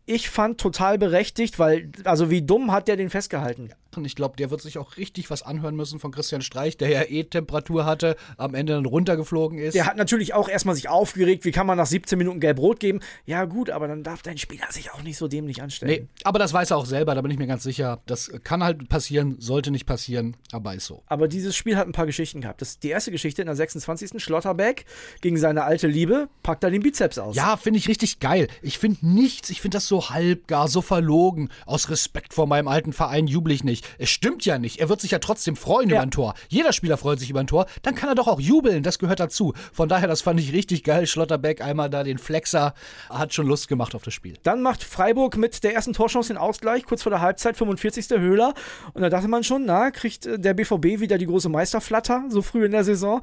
Ich 0.07 0.29
fand 0.29 0.59
total 0.59 0.97
berechtigt, 0.97 1.59
weil, 1.59 1.91
also 2.03 2.31
wie 2.31 2.41
dumm 2.41 2.71
hat 2.71 2.88
der 2.88 2.97
den 2.97 3.11
festgehalten? 3.11 3.69
Ich 4.03 4.15
glaube, 4.15 4.38
der 4.38 4.51
wird 4.51 4.62
sich 4.62 4.77
auch 4.77 4.98
richtig 4.98 5.29
was 5.29 5.41
anhören 5.41 5.75
müssen 5.75 6.00
von 6.00 6.12
Christian 6.12 6.41
Streich, 6.41 6.77
der 6.77 6.89
ja 6.89 7.01
eh 7.03 7.24
Temperatur 7.24 7.86
hatte, 7.86 8.15
am 8.38 8.53
Ende 8.53 8.74
dann 8.74 8.86
runtergeflogen 8.86 9.58
ist. 9.60 9.74
Der 9.74 9.86
hat 9.86 9.98
natürlich 9.98 10.34
auch 10.34 10.48
erstmal 10.48 10.75
sich 10.75 10.89
aufgeregt, 10.89 11.43
wie 11.46 11.51
kann 11.51 11.67
man 11.67 11.77
nach 11.77 11.86
17 11.86 12.17
Minuten 12.17 12.39
gelb-rot 12.39 12.79
geben? 12.79 13.00
Ja, 13.25 13.46
gut, 13.46 13.69
aber 13.69 13.88
dann 13.88 14.03
darf 14.03 14.22
dein 14.22 14.38
Spieler 14.38 14.67
sich 14.72 14.91
auch 14.91 15.01
nicht 15.01 15.17
so 15.17 15.27
dämlich 15.27 15.62
anstellen. 15.62 15.91
Nee, 15.91 16.08
aber 16.24 16.39
das 16.39 16.53
weiß 16.53 16.72
er 16.72 16.77
auch 16.77 16.86
selber, 16.86 17.15
da 17.15 17.22
bin 17.22 17.31
ich 17.31 17.38
mir 17.39 17.48
ganz 17.48 17.63
sicher. 17.63 18.01
Das 18.05 18.31
kann 18.43 18.63
halt 18.63 18.89
passieren, 18.89 19.36
sollte 19.39 19.72
nicht 19.72 19.86
passieren, 19.86 20.38
aber 20.51 20.74
ist 20.75 20.86
so. 20.86 21.03
Aber 21.08 21.27
dieses 21.27 21.55
Spiel 21.55 21.75
hat 21.77 21.88
ein 21.88 21.93
paar 21.93 22.05
Geschichten 22.05 22.41
gehabt. 22.41 22.62
Das, 22.62 22.79
die 22.79 22.89
erste 22.89 23.12
Geschichte 23.12 23.41
in 23.41 23.48
der 23.48 23.55
26. 23.55 24.22
Schlotterbeck 24.22 24.86
gegen 25.22 25.38
seine 25.38 25.63
alte 25.63 25.88
Liebe 25.88 26.29
packt 26.43 26.63
er 26.63 26.72
den 26.72 26.81
Bizeps 26.81 27.17
aus. 27.17 27.36
Ja, 27.36 27.58
finde 27.58 27.79
ich 27.79 27.88
richtig 27.88 28.19
geil. 28.19 28.48
Ich 28.62 28.77
finde 28.77 29.05
nichts, 29.05 29.50
ich 29.50 29.62
finde 29.62 29.77
das 29.77 29.88
so 29.88 30.10
halbgar, 30.10 30.67
so 30.67 30.81
verlogen. 30.81 31.50
Aus 31.65 31.89
Respekt 31.89 32.34
vor 32.34 32.48
meinem 32.48 32.67
alten 32.67 32.93
Verein 32.93 33.27
jubel 33.27 33.53
ich 33.53 33.63
nicht. 33.63 33.78
Es 33.98 34.09
stimmt 34.09 34.45
ja 34.45 34.57
nicht. 34.59 34.79
Er 34.79 34.89
wird 34.89 35.01
sich 35.01 35.12
ja 35.12 35.19
trotzdem 35.19 35.55
freuen 35.55 35.89
Ja. 35.89 35.95
über 35.95 36.03
ein 36.03 36.12
Tor. 36.12 36.33
Jeder 36.48 36.74
Spieler 36.74 36.98
freut 36.98 37.19
sich 37.19 37.29
über 37.29 37.39
ein 37.39 37.48
Tor. 37.48 37.65
Dann 37.81 37.95
kann 37.95 38.09
er 38.09 38.15
doch 38.15 38.27
auch 38.27 38.39
jubeln. 38.39 38.83
Das 38.83 39.00
gehört 39.00 39.19
dazu. 39.19 39.53
Von 39.74 39.89
daher, 39.89 40.07
das 40.07 40.21
fand 40.21 40.39
ich 40.39 40.53
richtig 40.53 40.83
geil. 40.83 41.07
Schlotterbeck 41.07 41.62
einmal 41.62 41.89
da 41.89 42.03
den 42.03 42.17
Flexer. 42.17 42.74
Hat 43.09 43.33
schon 43.33 43.48
Lust 43.48 43.67
gemacht 43.67 43.95
auf 43.95 44.03
das 44.03 44.13
Spiel. 44.13 44.38
Dann 44.43 44.62
macht 44.62 44.83
Freiburg 44.83 45.38
mit 45.38 45.63
der 45.63 45.74
ersten 45.74 45.93
Torchance 45.93 46.29
den 46.33 46.38
Ausgleich, 46.38 46.83
kurz 46.86 47.03
vor 47.03 47.09
der 47.12 47.21
Halbzeit, 47.21 47.57
45. 47.57 48.07
Höhler. 48.19 48.53
Und 48.93 49.01
da 49.01 49.09
dachte 49.09 49.27
man 49.27 49.43
schon, 49.43 49.65
na, 49.65 49.91
kriegt 49.91 50.25
äh, 50.25 50.39
der 50.39 50.53
BVB 50.53 51.00
wieder 51.00 51.17
die 51.17 51.25
große 51.25 51.50
Meisterflatter, 51.50 52.25
so 52.29 52.41
früh 52.41 52.65
in 52.65 52.71
der 52.71 52.83
Saison? 52.83 53.21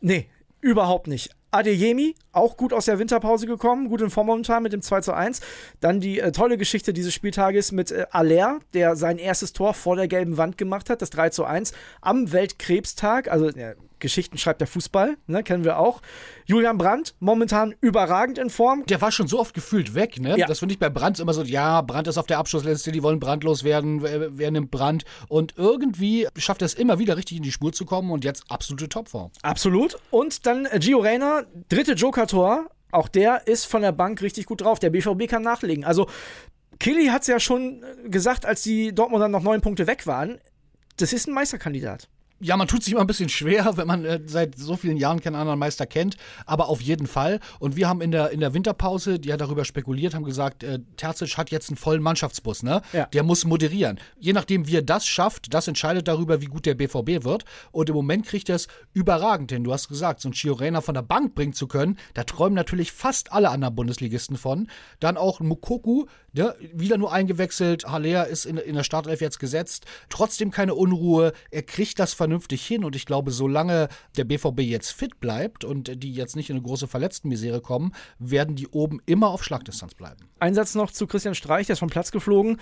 Nee, 0.00 0.28
überhaupt 0.60 1.06
nicht. 1.06 1.30
Adeyemi, 1.50 2.14
auch 2.32 2.56
gut 2.56 2.72
aus 2.72 2.84
der 2.84 2.98
Winterpause 2.98 3.46
gekommen, 3.46 3.88
gut 3.88 4.00
in 4.02 4.10
Form 4.10 4.26
momentan 4.26 4.62
mit 4.62 4.72
dem 4.72 4.82
2 4.82 5.00
zu 5.00 5.12
1. 5.12 5.40
Dann 5.80 6.00
die 6.00 6.20
äh, 6.20 6.32
tolle 6.32 6.58
Geschichte 6.58 6.92
dieses 6.92 7.14
Spieltages 7.14 7.72
mit 7.72 7.90
äh, 7.90 8.06
Aller, 8.10 8.58
der 8.74 8.96
sein 8.96 9.18
erstes 9.18 9.52
Tor 9.52 9.74
vor 9.74 9.96
der 9.96 10.08
gelben 10.08 10.36
Wand 10.36 10.58
gemacht 10.58 10.90
hat, 10.90 11.02
das 11.02 11.10
3 11.10 11.30
zu 11.30 11.44
1 11.44 11.72
am 12.00 12.32
Weltkrebstag. 12.32 13.30
Also 13.30 13.50
ja, 13.50 13.72
Geschichten 14.00 14.38
schreibt 14.38 14.60
der 14.60 14.68
Fußball, 14.68 15.16
ne, 15.26 15.42
kennen 15.42 15.64
wir 15.64 15.78
auch. 15.78 16.00
Julian 16.46 16.78
Brandt, 16.78 17.14
momentan 17.20 17.74
überragend 17.80 18.38
in 18.38 18.50
Form. 18.50 18.84
Der 18.86 19.00
war 19.00 19.12
schon 19.12 19.28
so 19.28 19.38
oft 19.38 19.54
gefühlt 19.54 19.94
weg, 19.94 20.20
ne? 20.20 20.38
Ja. 20.38 20.46
Das 20.46 20.60
finde 20.60 20.74
ich 20.74 20.78
bei 20.78 20.88
Brandt 20.88 21.20
immer 21.20 21.34
so, 21.34 21.42
ja, 21.42 21.82
Brandt 21.82 22.08
ist 22.08 22.18
auf 22.18 22.26
der 22.26 22.38
Abschlussliste, 22.38 22.92
die 22.92 23.02
wollen 23.02 23.20
brandlos 23.20 23.64
werden, 23.64 24.02
wer, 24.02 24.36
wer 24.36 24.50
nimmt 24.50 24.70
Brandt? 24.70 25.04
Und 25.28 25.54
irgendwie 25.56 26.26
schafft 26.36 26.62
er 26.62 26.66
es 26.66 26.74
immer 26.74 26.98
wieder 26.98 27.16
richtig 27.16 27.38
in 27.38 27.42
die 27.42 27.52
Spur 27.52 27.72
zu 27.72 27.84
kommen 27.84 28.10
und 28.10 28.24
jetzt 28.24 28.44
absolute 28.48 28.88
Topform. 28.88 29.30
Absolut. 29.42 29.98
Und 30.10 30.46
dann 30.46 30.66
äh, 30.66 30.78
Gio 30.78 30.98
Reyna, 30.98 31.42
dritte 31.68 31.92
Joker-Tor. 31.92 32.70
Auch 32.90 33.08
der 33.08 33.46
ist 33.46 33.66
von 33.66 33.82
der 33.82 33.92
Bank 33.92 34.22
richtig 34.22 34.46
gut 34.46 34.62
drauf. 34.62 34.78
Der 34.78 34.90
BVB 34.90 35.28
kann 35.28 35.42
nachlegen. 35.42 35.84
Also, 35.84 36.08
Killy 36.78 37.06
hat 37.06 37.22
es 37.22 37.28
ja 37.28 37.40
schon 37.40 37.82
äh, 37.82 38.08
gesagt, 38.08 38.46
als 38.46 38.62
die 38.62 38.94
Dortmunder 38.94 39.28
noch 39.28 39.42
neun 39.42 39.60
Punkte 39.60 39.86
weg 39.86 40.06
waren. 40.06 40.38
Das 40.96 41.12
ist 41.12 41.28
ein 41.28 41.34
Meisterkandidat. 41.34 42.08
Ja, 42.40 42.56
man 42.56 42.68
tut 42.68 42.84
sich 42.84 42.92
immer 42.92 43.00
ein 43.02 43.06
bisschen 43.06 43.28
schwer, 43.28 43.72
wenn 43.76 43.86
man 43.86 44.04
äh, 44.04 44.20
seit 44.26 44.56
so 44.56 44.76
vielen 44.76 44.96
Jahren 44.96 45.20
keinen 45.20 45.34
anderen 45.34 45.58
Meister 45.58 45.86
kennt, 45.86 46.16
aber 46.46 46.68
auf 46.68 46.80
jeden 46.80 47.06
Fall. 47.06 47.40
Und 47.58 47.76
wir 47.76 47.88
haben 47.88 48.00
in 48.00 48.10
der, 48.10 48.30
in 48.30 48.40
der 48.40 48.54
Winterpause 48.54 49.18
ja 49.24 49.36
darüber 49.36 49.64
spekuliert, 49.64 50.14
haben 50.14 50.24
gesagt, 50.24 50.62
äh, 50.62 50.78
Terzic 50.96 51.36
hat 51.36 51.50
jetzt 51.50 51.70
einen 51.70 51.76
vollen 51.76 52.02
Mannschaftsbus, 52.02 52.62
ne? 52.62 52.82
Ja. 52.92 53.06
Der 53.06 53.22
muss 53.22 53.44
moderieren. 53.44 53.98
Je 54.18 54.32
nachdem, 54.32 54.66
wie 54.66 54.76
er 54.76 54.82
das 54.82 55.06
schafft, 55.06 55.52
das 55.52 55.68
entscheidet 55.68 56.06
darüber, 56.06 56.40
wie 56.40 56.46
gut 56.46 56.66
der 56.66 56.74
BVB 56.74 57.24
wird. 57.24 57.44
Und 57.72 57.88
im 57.88 57.94
Moment 57.94 58.26
kriegt 58.26 58.48
er 58.48 58.56
es 58.56 58.68
überragend 58.92 59.50
hin. 59.50 59.64
Du 59.64 59.72
hast 59.72 59.88
gesagt, 59.88 60.20
so 60.20 60.28
ein 60.28 60.32
Chiorena 60.32 60.80
von 60.80 60.94
der 60.94 61.02
Bank 61.02 61.34
bringen 61.34 61.52
zu 61.52 61.66
können, 61.66 61.98
da 62.14 62.24
träumen 62.24 62.54
natürlich 62.54 62.92
fast 62.92 63.32
alle 63.32 63.50
anderen 63.50 63.74
Bundesligisten 63.74 64.36
von. 64.36 64.68
Dann 65.00 65.16
auch 65.16 65.40
Mukoku, 65.40 66.06
der 66.32 66.56
wieder 66.72 66.98
nur 66.98 67.12
eingewechselt. 67.12 67.86
Haller 67.86 68.26
ist 68.26 68.44
in, 68.44 68.58
in 68.58 68.74
der 68.74 68.84
Startelf 68.84 69.20
jetzt 69.20 69.38
gesetzt. 69.38 69.86
Trotzdem 70.08 70.50
keine 70.50 70.74
Unruhe. 70.74 71.32
Er 71.50 71.62
kriegt 71.62 71.98
das 71.98 72.14
vernünftig 72.28 72.66
hin. 72.66 72.84
Und 72.84 72.94
ich 72.94 73.06
glaube, 73.06 73.30
solange 73.30 73.88
der 74.16 74.24
BVB 74.24 74.60
jetzt 74.60 74.92
fit 74.92 75.18
bleibt 75.18 75.64
und 75.64 76.02
die 76.02 76.12
jetzt 76.12 76.36
nicht 76.36 76.50
in 76.50 76.56
eine 76.56 76.64
große 76.64 76.86
Verletztenmisere 76.86 77.60
kommen, 77.60 77.92
werden 78.18 78.54
die 78.54 78.68
oben 78.68 79.00
immer 79.06 79.28
auf 79.30 79.42
Schlagdistanz 79.42 79.94
bleiben. 79.94 80.28
Ein 80.38 80.54
Satz 80.54 80.74
noch 80.74 80.90
zu 80.90 81.06
Christian 81.06 81.34
Streich, 81.34 81.66
der 81.66 81.72
ist 81.74 81.78
vom 81.78 81.88
Platz 81.88 82.12
geflogen. 82.12 82.58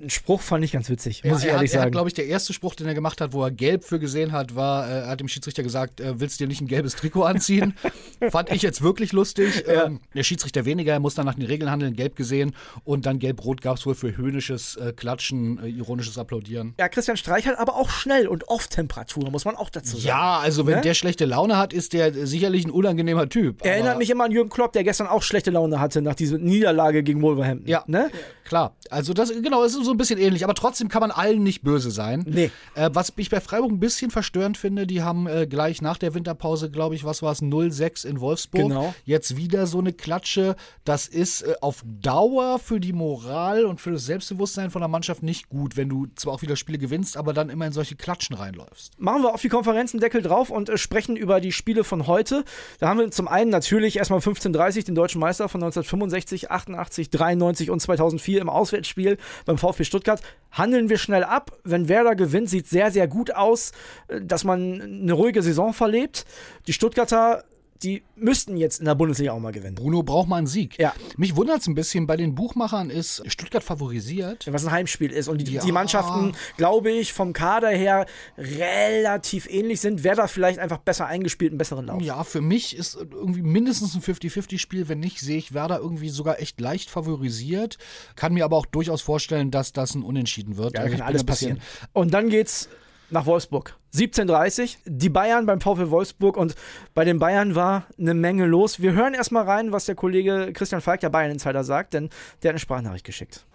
Ein 0.00 0.10
Spruch 0.10 0.40
fand 0.40 0.64
ich 0.64 0.70
ganz 0.72 0.88
witzig, 0.90 1.24
muss 1.24 1.40
ich 1.40 1.46
er 1.46 1.54
ehrlich 1.54 1.70
hat, 1.72 1.76
er 1.76 1.80
sagen. 1.80 1.90
glaube 1.92 2.08
ich, 2.08 2.14
der 2.14 2.26
erste 2.26 2.52
Spruch, 2.52 2.76
den 2.76 2.86
er 2.86 2.94
gemacht 2.94 3.20
hat, 3.20 3.32
wo 3.32 3.42
er 3.42 3.50
gelb 3.50 3.82
für 3.82 3.98
gesehen 3.98 4.30
hat, 4.30 4.54
war, 4.54 4.88
äh, 4.88 4.92
er 5.00 5.06
hat 5.08 5.18
dem 5.20 5.26
Schiedsrichter 5.26 5.64
gesagt, 5.64 6.00
äh, 6.00 6.20
willst 6.20 6.38
du 6.38 6.44
dir 6.44 6.48
nicht 6.48 6.60
ein 6.60 6.68
gelbes 6.68 6.94
Trikot 6.94 7.24
anziehen? 7.24 7.74
Fand 8.30 8.50
ich 8.52 8.62
jetzt 8.62 8.80
wirklich 8.82 9.12
lustig. 9.12 9.64
Ähm, 9.66 9.98
der 10.14 10.22
Schiedsrichter 10.22 10.64
weniger, 10.64 10.92
er 10.92 11.00
muss 11.00 11.16
dann 11.16 11.26
nach 11.26 11.34
den 11.34 11.46
Regeln 11.46 11.68
handeln, 11.70 11.94
gelb 11.94 12.14
gesehen 12.14 12.54
und 12.84 13.06
dann 13.06 13.18
gelb-rot 13.18 13.60
gab 13.60 13.76
es 13.78 13.86
wohl 13.86 13.96
für 13.96 14.16
höhnisches 14.16 14.76
äh, 14.76 14.92
Klatschen, 14.92 15.58
äh, 15.64 15.68
ironisches 15.68 16.16
Applaudieren. 16.16 16.74
ja, 16.78 16.88
Christian 16.88 17.16
Streich 17.16 17.46
hat 17.48 17.58
aber 17.58 17.74
auch 17.74 17.90
schnell 17.90 18.28
und 18.28 18.46
oft 18.48 18.70
Temperatur, 18.70 19.30
muss 19.32 19.44
man 19.44 19.56
auch 19.56 19.70
dazu 19.70 19.96
sagen. 19.96 20.06
Ja, 20.06 20.38
also 20.38 20.66
wenn 20.66 20.76
Ne? 20.76 20.80
der 20.82 20.94
schlechte 20.94 21.24
Laune 21.24 21.56
hat, 21.56 21.72
ist 21.72 21.92
der 21.92 22.12
sicherlich 22.26 22.64
ein 22.64 22.70
unangenehmer 22.70 23.28
Typ. 23.28 23.64
Erinnert 23.66 23.90
aber- 23.90 23.98
mich 23.98 24.10
immer 24.10 24.24
an 24.24 24.30
Jürgen 24.30 24.50
Klopp, 24.50 24.74
der 24.74 24.84
gestern 24.84 25.08
auch 25.08 25.22
schlechte 25.22 25.50
Laune 25.50 25.80
hatte 25.80 26.02
nach 26.02 26.14
dieser 26.14 26.38
Niederlage 26.38 27.02
gegen 27.02 27.20
Wolverhampton. 27.20 27.66
Ja, 27.68 27.82
Ne? 27.88 28.10
klar. 28.44 28.76
Also 28.90 29.12
das 29.12 29.30
genau, 29.30 29.64
es 29.64 29.74
ist 29.74 29.87
so 29.88 29.94
ein 29.94 29.98
bisschen 29.98 30.18
ähnlich, 30.18 30.44
aber 30.44 30.54
trotzdem 30.54 30.88
kann 30.88 31.00
man 31.00 31.10
allen 31.10 31.42
nicht 31.42 31.62
böse 31.62 31.90
sein. 31.90 32.24
Nee. 32.28 32.50
Äh, 32.74 32.90
was 32.92 33.12
ich 33.16 33.30
bei 33.30 33.40
Freiburg 33.40 33.72
ein 33.72 33.80
bisschen 33.80 34.10
verstörend 34.10 34.56
finde, 34.56 34.86
die 34.86 35.02
haben 35.02 35.26
äh, 35.26 35.46
gleich 35.46 35.82
nach 35.82 35.98
der 35.98 36.14
Winterpause, 36.14 36.70
glaube 36.70 36.94
ich, 36.94 37.04
was 37.04 37.22
war 37.22 37.32
es, 37.32 37.42
0-6 37.42 38.06
in 38.06 38.20
Wolfsburg. 38.20 38.68
Genau. 38.68 38.94
Jetzt 39.04 39.36
wieder 39.36 39.66
so 39.66 39.78
eine 39.78 39.92
Klatsche. 39.92 40.56
Das 40.84 41.06
ist 41.06 41.42
äh, 41.42 41.54
auf 41.60 41.82
Dauer 41.84 42.58
für 42.58 42.80
die 42.80 42.92
Moral 42.92 43.64
und 43.64 43.80
für 43.80 43.92
das 43.92 44.04
Selbstbewusstsein 44.04 44.70
von 44.70 44.80
der 44.80 44.88
Mannschaft 44.88 45.22
nicht 45.22 45.48
gut, 45.48 45.76
wenn 45.76 45.88
du 45.88 46.06
zwar 46.14 46.34
auch 46.34 46.42
wieder 46.42 46.56
Spiele 46.56 46.78
gewinnst, 46.78 47.16
aber 47.16 47.32
dann 47.32 47.48
immer 47.48 47.66
in 47.66 47.72
solche 47.72 47.96
Klatschen 47.96 48.36
reinläufst. 48.36 49.00
Machen 49.00 49.22
wir 49.22 49.34
auf 49.34 49.40
die 49.40 49.48
Konferenzen 49.48 50.00
Deckel 50.00 50.22
drauf 50.22 50.50
und 50.50 50.68
äh, 50.68 50.76
sprechen 50.76 51.16
über 51.16 51.40
die 51.40 51.52
Spiele 51.52 51.82
von 51.82 52.06
heute. 52.06 52.44
Da 52.78 52.88
haben 52.88 52.98
wir 52.98 53.10
zum 53.10 53.26
einen 53.26 53.50
natürlich 53.50 53.96
erstmal 53.96 54.20
15:30 54.20 54.84
den 54.84 54.94
deutschen 54.94 55.20
Meister 55.20 55.48
von 55.48 55.62
1965, 55.62 56.50
88, 56.50 57.10
93 57.10 57.70
und 57.70 57.80
2004 57.80 58.42
im 58.42 58.50
Auswärtsspiel 58.50 59.16
beim 59.46 59.56
VfB 59.56 59.77
Stuttgart. 59.84 60.22
Handeln 60.50 60.88
wir 60.88 60.98
schnell 60.98 61.24
ab. 61.24 61.58
Wenn 61.64 61.88
Werder 61.88 62.14
gewinnt, 62.14 62.48
sieht 62.48 62.66
sehr, 62.66 62.90
sehr 62.90 63.08
gut 63.08 63.34
aus, 63.34 63.72
äh, 64.08 64.20
dass 64.20 64.44
man 64.44 64.80
eine 64.80 65.12
ruhige 65.12 65.42
Saison 65.42 65.72
verlebt. 65.72 66.24
Die 66.66 66.72
Stuttgarter 66.72 67.44
die 67.82 68.02
müssten 68.16 68.56
jetzt 68.56 68.80
in 68.80 68.86
der 68.86 68.94
Bundesliga 68.94 69.32
auch 69.32 69.38
mal 69.38 69.52
gewinnen. 69.52 69.74
Bruno 69.74 70.02
braucht 70.02 70.28
mal 70.28 70.36
einen 70.36 70.46
Sieg. 70.46 70.78
Ja. 70.78 70.94
Mich 71.16 71.36
wundert 71.36 71.60
es 71.60 71.66
ein 71.68 71.74
bisschen, 71.74 72.06
bei 72.06 72.16
den 72.16 72.34
Buchmachern 72.34 72.90
ist 72.90 73.22
Stuttgart 73.30 73.62
favorisiert. 73.62 74.46
Was 74.50 74.64
ein 74.66 74.72
Heimspiel 74.72 75.12
ist. 75.12 75.28
Und 75.28 75.46
die, 75.46 75.52
Ja. 75.52 75.62
die 75.64 75.72
Mannschaften, 75.72 76.32
glaube 76.56 76.90
ich, 76.90 77.12
vom 77.12 77.32
Kader 77.32 77.68
her 77.70 78.06
relativ 78.36 79.48
ähnlich 79.48 79.80
sind. 79.80 80.04
Wer 80.04 80.14
da 80.14 80.26
vielleicht 80.26 80.58
einfach 80.58 80.78
besser 80.78 81.06
eingespielt, 81.06 81.52
einen 81.52 81.58
besseren 81.58 81.86
Lauf. 81.86 82.02
Ja, 82.02 82.24
für 82.24 82.40
mich 82.40 82.76
ist 82.76 82.96
irgendwie 82.96 83.42
mindestens 83.42 83.94
ein 83.94 84.02
50-50-Spiel. 84.02 84.88
Wenn 84.88 85.00
nicht, 85.00 85.20
sehe 85.20 85.38
ich 85.38 85.54
Werder 85.54 85.78
irgendwie 85.78 86.08
sogar 86.08 86.40
echt 86.40 86.60
leicht 86.60 86.90
favorisiert. 86.90 87.78
Kann 88.16 88.34
mir 88.34 88.44
aber 88.44 88.56
auch 88.56 88.66
durchaus 88.66 89.02
vorstellen, 89.02 89.50
dass 89.50 89.72
das 89.72 89.94
ein 89.94 90.02
Unentschieden 90.02 90.56
wird. 90.56 90.74
Ja, 90.74 90.80
Also 90.82 90.96
kann 90.96 91.06
alles 91.06 91.24
passieren. 91.24 91.60
Und 91.92 92.12
dann 92.14 92.28
geht's 92.28 92.68
nach 93.10 93.26
Wolfsburg. 93.26 93.76
17:30. 93.94 94.78
Die 94.84 95.08
Bayern 95.08 95.46
beim 95.46 95.60
VfL 95.60 95.90
Wolfsburg 95.90 96.36
und 96.36 96.54
bei 96.94 97.04
den 97.04 97.18
Bayern 97.18 97.54
war 97.54 97.86
eine 97.98 98.14
Menge 98.14 98.46
los. 98.46 98.80
Wir 98.80 98.92
hören 98.92 99.14
erstmal 99.14 99.44
rein, 99.44 99.72
was 99.72 99.86
der 99.86 99.94
Kollege 99.94 100.52
Christian 100.52 100.80
Falk, 100.80 101.00
der 101.00 101.10
Bayern 101.10 101.30
Insider, 101.30 101.64
sagt, 101.64 101.94
denn 101.94 102.10
der 102.42 102.50
hat 102.50 102.54
eine 102.54 102.58
Sprachnachricht 102.58 103.04
geschickt. 103.04 103.46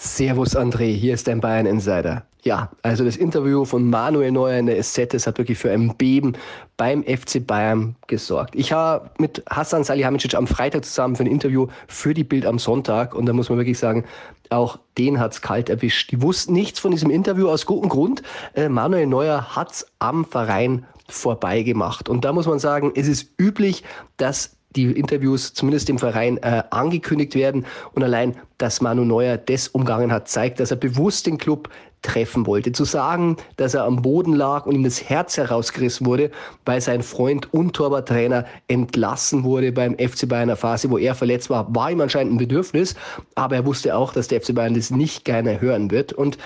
Servus 0.00 0.54
André, 0.54 0.94
hier 0.94 1.14
ist 1.14 1.26
dein 1.26 1.40
Bayern 1.40 1.66
Insider. 1.66 2.24
Ja, 2.42 2.70
also 2.82 3.04
das 3.04 3.16
Interview 3.16 3.64
von 3.64 3.90
Manuel 3.90 4.30
Neuer 4.30 4.56
in 4.56 4.66
der 4.66 4.80
SZ, 4.80 5.12
das 5.12 5.26
hat 5.26 5.38
wirklich 5.38 5.58
für 5.58 5.72
ein 5.72 5.96
Beben 5.96 6.34
beim 6.76 7.02
FC 7.02 7.44
Bayern 7.44 7.96
gesorgt. 8.06 8.54
Ich 8.54 8.72
habe 8.72 9.10
mit 9.18 9.42
Hassan 9.50 9.82
Salihamidzic 9.82 10.36
am 10.36 10.46
Freitag 10.46 10.84
zusammen 10.84 11.16
für 11.16 11.24
ein 11.24 11.26
Interview 11.26 11.66
für 11.88 12.14
die 12.14 12.22
Bild 12.22 12.46
am 12.46 12.60
Sonntag 12.60 13.12
und 13.12 13.26
da 13.26 13.32
muss 13.32 13.48
man 13.48 13.58
wirklich 13.58 13.80
sagen, 13.80 14.04
auch 14.50 14.78
den 14.98 15.18
hat's 15.18 15.42
kalt 15.42 15.68
erwischt. 15.68 16.12
Die 16.12 16.22
wussten 16.22 16.52
nichts 16.52 16.78
von 16.78 16.92
diesem 16.92 17.10
Interview 17.10 17.48
aus 17.48 17.66
gutem 17.66 17.88
Grund. 17.88 18.22
Äh, 18.54 18.68
Manuel 18.68 19.08
Neuer 19.08 19.56
hat's 19.56 19.84
am 19.98 20.24
Verein 20.24 20.86
vorbeigemacht. 21.08 22.08
Und 22.08 22.24
da 22.24 22.32
muss 22.32 22.46
man 22.46 22.60
sagen, 22.60 22.92
es 22.94 23.08
ist 23.08 23.32
üblich, 23.36 23.82
dass 24.16 24.57
die 24.76 24.84
Interviews 24.92 25.54
zumindest 25.54 25.88
im 25.88 25.98
Verein 25.98 26.36
äh, 26.38 26.62
angekündigt 26.70 27.34
werden. 27.34 27.66
Und 27.92 28.02
allein, 28.02 28.36
dass 28.58 28.80
Manu 28.80 29.04
Neuer 29.04 29.36
das 29.36 29.68
umgangen 29.68 30.12
hat, 30.12 30.28
zeigt, 30.28 30.60
dass 30.60 30.70
er 30.70 30.76
bewusst 30.76 31.26
den 31.26 31.38
Club 31.38 31.70
treffen 32.02 32.46
wollte. 32.46 32.72
Zu 32.72 32.84
sagen, 32.84 33.36
dass 33.56 33.74
er 33.74 33.84
am 33.84 34.02
Boden 34.02 34.32
lag 34.32 34.66
und 34.66 34.74
ihm 34.74 34.84
das 34.84 35.08
Herz 35.08 35.36
herausgerissen 35.36 36.06
wurde, 36.06 36.30
weil 36.64 36.80
sein 36.80 37.02
Freund 37.02 37.52
und 37.52 37.74
Torwarttrainer 37.74 38.44
entlassen 38.68 39.42
wurde 39.42 39.72
beim 39.72 39.96
FC 39.98 40.28
Bayern 40.28 40.50
in 40.50 40.56
Phase, 40.56 40.90
wo 40.90 40.98
er 40.98 41.14
verletzt 41.14 41.50
war, 41.50 41.74
war 41.74 41.90
ihm 41.90 42.00
anscheinend 42.00 42.34
ein 42.34 42.38
Bedürfnis. 42.38 42.94
Aber 43.34 43.56
er 43.56 43.66
wusste 43.66 43.96
auch, 43.96 44.12
dass 44.12 44.28
der 44.28 44.40
FC 44.40 44.54
Bayern 44.54 44.74
das 44.74 44.90
nicht 44.90 45.24
gerne 45.24 45.60
hören 45.60 45.90
wird. 45.90 46.12
Und 46.12 46.38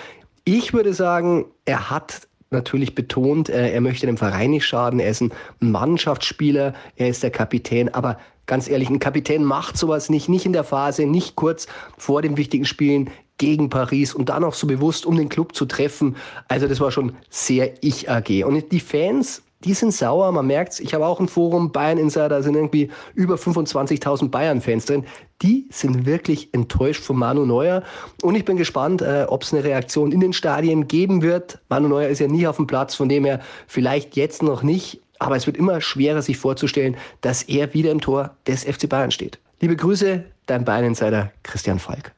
ich 0.45 0.73
würde 0.73 0.95
sagen, 0.95 1.47
er 1.67 1.91
hat 1.91 2.29
natürlich 2.53 2.95
betont, 2.95 3.49
äh, 3.49 3.71
er 3.71 3.81
möchte 3.81 4.07
dem 4.07 4.17
Verein 4.17 4.51
nicht 4.51 4.67
schaden, 4.67 5.01
er 5.01 5.11
ist 5.11 5.21
ein 5.23 5.33
Mannschaftsspieler, 5.61 6.75
er 6.97 7.09
ist 7.09 7.23
der 7.23 7.31
Kapitän, 7.31 7.89
aber 7.89 8.19
ganz 8.47 8.69
ehrlich, 8.69 8.91
ein 8.91 8.99
Kapitän 8.99 9.45
macht 9.45 9.77
sowas 9.77 10.11
nicht, 10.11 10.29
nicht 10.29 10.47
in 10.47 10.53
der 10.53 10.65
Phase, 10.65 11.07
nicht 11.07 11.37
kurz 11.37 11.67
vor 11.97 12.23
den 12.23 12.37
wichtigen 12.37 12.65
Spielen 12.65 13.11
gegen 13.39 13.71
Paris 13.71 14.15
und 14.15 14.29
dann 14.29 14.45
auch 14.45 14.55
so 14.55 14.67
bewusst, 14.67 15.07
um 15.07 15.17
den 15.17 15.29
Club 15.29 15.55
zu 15.55 15.67
treffen. 15.67 16.17
Also 16.49 16.69
das 16.69 16.81
war 16.81 16.93
schon 16.93 17.17
sehr 17.29 17.75
Ich-AG. 17.83 18.45
Und 18.45 18.71
die 18.71 18.81
Fans, 18.81 19.43
die 19.65 19.75
sind 19.75 19.93
sauer, 19.93 20.31
man 20.33 20.47
merkt's. 20.47 20.81
Ich 20.81 20.95
habe 20.95 21.07
auch 21.07 21.21
ein 21.21 21.29
Forum, 21.29 21.73
Bayern 21.73 21.99
Insider, 21.99 22.29
da 22.29 22.43
sind 22.43 22.55
irgendwie 22.55 22.91
über 23.15 23.37
25.000 23.37 24.29
Bayern-Fans 24.29 24.87
drin. 24.87 25.05
Die 25.41 25.69
sind 25.71 26.07
wirklich 26.07 26.53
enttäuscht 26.53 27.03
von 27.03 27.17
Manu 27.17 27.45
Neuer. 27.45 27.83
Und 28.23 28.35
ich 28.35 28.45
bin 28.45 28.57
gespannt, 28.57 29.03
äh, 29.03 29.27
ob 29.29 29.43
es 29.43 29.53
eine 29.53 29.65
Reaktion 29.65 30.13
in 30.13 30.21
den 30.21 30.33
Stadien 30.33 30.89
geben 30.89 31.23
wird. 31.23 31.59
Manu 31.69 31.89
Neuer 31.89 32.09
ist 32.09 32.19
ja 32.19 32.29
nie 32.29 32.47
auf 32.47 32.57
dem 32.57 32.67
Platz, 32.67 32.95
von 32.95 33.09
dem 33.09 33.25
her 33.25 33.41
vielleicht 33.67 34.17
jetzt 34.17 34.43
noch 34.43 34.63
nicht. 34.63 35.01
Aber 35.19 35.37
es 35.37 35.47
wird 35.47 35.57
immer 35.57 35.81
schwerer, 35.81 36.23
sich 36.23 36.37
vorzustellen, 36.37 36.97
dass 37.21 37.43
er 37.45 37.73
wieder 37.75 37.93
im 37.93 38.01
Tor 38.01 38.37
des 38.47 38.65
FC 38.65 38.89
Bayern 38.89 39.13
steht. 39.13 39.39
Liebe 39.61 39.77
Grüße, 39.77 40.25
dein 40.47 40.65
Bayern-Insider 40.65 41.31
Christian 41.45 41.79
Falk. 41.79 42.13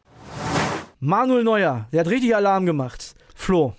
Manuel 1.00 1.44
Neuer, 1.44 1.86
der 1.92 2.00
hat 2.00 2.08
richtig 2.08 2.34
Alarm 2.34 2.64
gemacht. 2.64 3.14
Flo, 3.34 3.74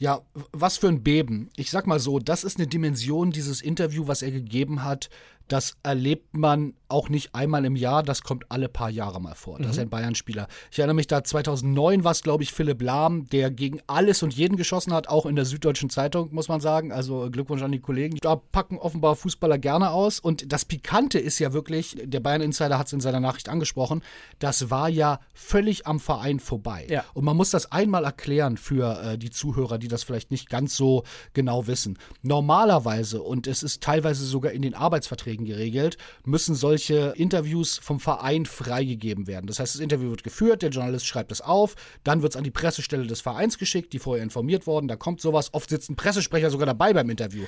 Ja, 0.00 0.22
was 0.52 0.78
für 0.78 0.88
ein 0.88 1.02
Beben. 1.02 1.50
Ich 1.56 1.70
sag 1.70 1.86
mal 1.86 2.00
so, 2.00 2.18
das 2.18 2.42
ist 2.42 2.56
eine 2.56 2.66
Dimension 2.66 3.32
dieses 3.32 3.60
Interview, 3.60 4.06
was 4.06 4.22
er 4.22 4.30
gegeben 4.30 4.82
hat. 4.82 5.10
Das 5.50 5.76
erlebt 5.82 6.36
man 6.36 6.74
auch 6.90 7.08
nicht 7.08 7.34
einmal 7.34 7.64
im 7.64 7.76
Jahr, 7.76 8.02
das 8.02 8.22
kommt 8.22 8.44
alle 8.50 8.68
paar 8.68 8.90
Jahre 8.90 9.20
mal 9.20 9.34
vor. 9.34 9.58
Das 9.58 9.72
ist 9.72 9.78
ein 9.78 9.90
Bayern-Spieler. 9.90 10.48
Ich 10.70 10.78
erinnere 10.78 10.94
mich 10.94 11.06
da, 11.06 11.24
2009 11.24 12.04
war 12.04 12.12
es, 12.12 12.22
glaube 12.22 12.42
ich, 12.42 12.52
Philipp 12.52 12.82
Lahm, 12.82 13.26
der 13.26 13.50
gegen 13.50 13.80
alles 13.86 14.22
und 14.22 14.34
jeden 14.34 14.56
geschossen 14.56 14.92
hat, 14.92 15.08
auch 15.08 15.26
in 15.26 15.36
der 15.36 15.44
Süddeutschen 15.44 15.90
Zeitung, 15.90 16.32
muss 16.32 16.48
man 16.48 16.60
sagen. 16.60 16.92
Also 16.92 17.28
Glückwunsch 17.30 17.62
an 17.62 17.72
die 17.72 17.80
Kollegen. 17.80 18.18
Da 18.20 18.36
packen 18.36 18.78
offenbar 18.78 19.16
Fußballer 19.16 19.58
gerne 19.58 19.90
aus. 19.90 20.20
Und 20.20 20.52
das 20.52 20.64
Pikante 20.64 21.18
ist 21.18 21.38
ja 21.38 21.52
wirklich, 21.52 21.96
der 22.04 22.20
Bayern-Insider 22.20 22.78
hat 22.78 22.86
es 22.88 22.92
in 22.92 23.00
seiner 23.00 23.20
Nachricht 23.20 23.48
angesprochen, 23.48 24.02
das 24.38 24.70
war 24.70 24.88
ja 24.88 25.20
völlig 25.34 25.86
am 25.86 26.00
Verein 26.00 26.40
vorbei. 26.40 26.86
Ja. 26.88 27.04
Und 27.14 27.24
man 27.24 27.36
muss 27.36 27.50
das 27.50 27.70
einmal 27.72 28.04
erklären 28.04 28.56
für 28.56 29.00
äh, 29.02 29.18
die 29.18 29.30
Zuhörer, 29.30 29.78
die 29.78 29.88
das 29.88 30.02
vielleicht 30.02 30.30
nicht 30.30 30.48
ganz 30.48 30.76
so 30.76 31.04
genau 31.34 31.66
wissen. 31.66 31.98
Normalerweise, 32.22 33.22
und 33.22 33.46
es 33.46 33.62
ist 33.62 33.82
teilweise 33.82 34.24
sogar 34.24 34.52
in 34.52 34.62
den 34.62 34.74
Arbeitsverträgen 34.74 35.39
geregelt, 35.44 35.96
müssen 36.24 36.54
solche 36.54 37.14
Interviews 37.16 37.78
vom 37.78 38.00
Verein 38.00 38.46
freigegeben 38.46 39.26
werden. 39.26 39.46
Das 39.46 39.58
heißt, 39.58 39.74
das 39.74 39.80
Interview 39.80 40.10
wird 40.10 40.24
geführt, 40.24 40.62
der 40.62 40.70
Journalist 40.70 41.06
schreibt 41.06 41.32
es 41.32 41.40
auf, 41.40 41.74
dann 42.04 42.22
wird 42.22 42.32
es 42.32 42.36
an 42.36 42.44
die 42.44 42.50
Pressestelle 42.50 43.06
des 43.06 43.20
Vereins 43.20 43.58
geschickt, 43.58 43.92
die 43.92 43.98
vorher 43.98 44.22
informiert 44.22 44.66
worden, 44.66 44.88
da 44.88 44.96
kommt 44.96 45.20
sowas. 45.20 45.52
Oft 45.52 45.70
sitzt 45.70 45.90
ein 45.90 45.96
Pressesprecher 45.96 46.50
sogar 46.50 46.66
dabei 46.66 46.92
beim 46.92 47.10
Interview. 47.10 47.44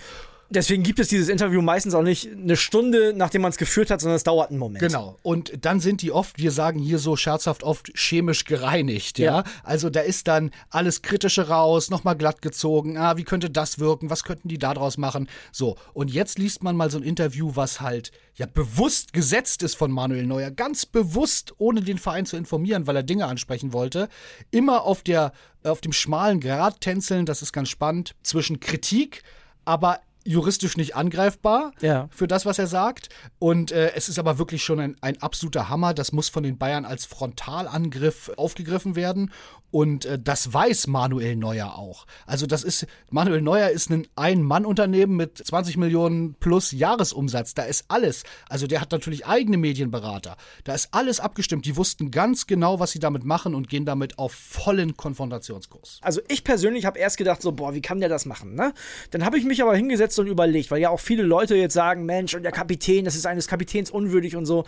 Deswegen 0.52 0.82
gibt 0.82 0.98
es 0.98 1.08
dieses 1.08 1.28
Interview 1.28 1.62
meistens 1.62 1.94
auch 1.94 2.02
nicht 2.02 2.30
eine 2.30 2.56
Stunde, 2.56 3.12
nachdem 3.14 3.42
man 3.42 3.50
es 3.50 3.56
geführt 3.56 3.90
hat, 3.90 4.00
sondern 4.00 4.16
es 4.16 4.24
dauert 4.24 4.50
einen 4.50 4.58
Moment. 4.58 4.80
Genau. 4.80 5.16
Und 5.22 5.64
dann 5.64 5.80
sind 5.80 6.02
die 6.02 6.12
oft, 6.12 6.38
wir 6.38 6.50
sagen 6.50 6.78
hier 6.78 6.98
so 6.98 7.16
scherzhaft 7.16 7.62
oft, 7.62 7.92
chemisch 7.94 8.44
gereinigt, 8.44 9.18
ja. 9.18 9.38
Ja. 9.38 9.44
Also 9.62 9.90
da 9.90 10.00
ist 10.00 10.28
dann 10.28 10.50
alles 10.70 11.02
Kritische 11.02 11.48
raus, 11.48 11.90
nochmal 11.90 12.16
glatt 12.16 12.42
gezogen. 12.42 12.96
Ah, 12.96 13.16
wie 13.16 13.24
könnte 13.24 13.50
das 13.50 13.78
wirken? 13.78 14.10
Was 14.10 14.24
könnten 14.24 14.48
die 14.48 14.58
da 14.58 14.74
draus 14.74 14.98
machen? 14.98 15.28
So. 15.50 15.76
Und 15.92 16.12
jetzt 16.12 16.38
liest 16.38 16.62
man 16.62 16.76
mal 16.76 16.90
so 16.90 16.98
ein 16.98 17.04
Interview, 17.04 17.52
was 17.54 17.80
halt 17.80 18.12
ja 18.34 18.46
bewusst 18.46 19.12
gesetzt 19.12 19.62
ist 19.62 19.74
von 19.74 19.90
Manuel 19.90 20.26
Neuer. 20.26 20.50
Ganz 20.50 20.86
bewusst, 20.86 21.54
ohne 21.58 21.82
den 21.82 21.98
Verein 21.98 22.26
zu 22.26 22.36
informieren, 22.36 22.86
weil 22.86 22.96
er 22.96 23.02
Dinge 23.02 23.26
ansprechen 23.26 23.72
wollte. 23.72 24.08
Immer 24.50 24.82
auf 24.82 25.02
der, 25.02 25.32
auf 25.62 25.80
dem 25.80 25.92
schmalen 25.92 26.40
Grat 26.40 26.80
tänzeln, 26.80 27.26
das 27.26 27.42
ist 27.42 27.52
ganz 27.52 27.68
spannend, 27.68 28.14
zwischen 28.22 28.60
Kritik, 28.60 29.22
aber 29.64 30.00
juristisch 30.24 30.76
nicht 30.76 30.96
angreifbar 30.96 31.72
Ja. 31.80 32.08
für 32.11 32.26
das, 32.28 32.46
was 32.46 32.58
er 32.58 32.66
sagt. 32.66 33.08
Und 33.38 33.72
äh, 33.72 33.92
es 33.94 34.08
ist 34.08 34.18
aber 34.18 34.38
wirklich 34.38 34.62
schon 34.62 34.80
ein, 34.80 34.96
ein 35.00 35.20
absoluter 35.22 35.68
Hammer. 35.68 35.94
Das 35.94 36.12
muss 36.12 36.28
von 36.28 36.42
den 36.42 36.58
Bayern 36.58 36.85
als 36.85 37.04
Frontalangriff 37.06 38.30
aufgegriffen 38.37 38.96
werden. 38.96 39.30
Und 39.70 40.04
äh, 40.04 40.18
das 40.18 40.52
weiß 40.52 40.87
Manuel 40.87 41.35
Neuer 41.35 41.76
auch. 41.78 42.06
Also 42.26 42.46
das 42.46 42.62
ist, 42.62 42.87
Manuel 43.11 43.40
Neuer 43.40 43.70
ist 43.70 43.90
ein 43.90 44.06
Ein-Mann-Unternehmen 44.16 45.16
mit 45.16 45.38
20 45.38 45.78
Millionen 45.78 46.35
plus 46.35 46.72
Jahresumsatz. 46.72 47.54
Da 47.54 47.62
ist 47.62 47.87
alles. 47.88 48.24
Also 48.50 48.66
der 48.66 48.82
hat 48.82 48.92
natürlich 48.92 49.26
eigene 49.26 49.56
Medienberater. 49.56 50.37
Da 50.64 50.74
ist 50.74 50.88
alles 50.92 51.20
abgestimmt. 51.20 51.64
Die 51.64 51.76
wussten 51.78 52.11
ganz 52.11 52.46
genau, 52.46 52.80
was 52.80 52.90
sie 52.90 52.98
damit 52.98 53.24
machen 53.24 53.54
und 53.54 53.70
gehen 53.70 53.87
damit 53.87 54.18
auf 54.18 54.32
vollen 54.35 54.94
Konfrontationskurs. 54.96 56.00
Also 56.02 56.20
ich 56.28 56.44
persönlich 56.44 56.85
habe 56.85 56.98
erst 56.98 57.16
gedacht, 57.16 57.40
so, 57.40 57.52
boah, 57.52 57.72
wie 57.72 57.80
kann 57.80 58.00
der 58.00 58.11
das 58.11 58.26
machen, 58.26 58.54
ne? 58.54 58.74
Dann 59.11 59.24
habe 59.24 59.38
ich 59.38 59.44
mich 59.44 59.62
aber 59.62 59.74
hingesetzt 59.74 60.12
und 60.18 60.27
überlegt, 60.27 60.70
weil 60.70 60.81
ja 60.81 60.90
auch 60.90 61.01
viele 61.01 61.22
Leute 61.22 61.55
jetzt 61.55 61.75
sagen, 61.75 62.05
Mensch, 62.05 62.35
und 62.35 62.42
der 62.42 62.53
Kapitän, 62.53 63.05
das 63.05 63.14
ist 63.14 63.27
eines 63.27 63.46
Kapitäns 63.46 63.90
unwürdig 63.90 64.37
und 64.37 64.46
so. 64.46 64.64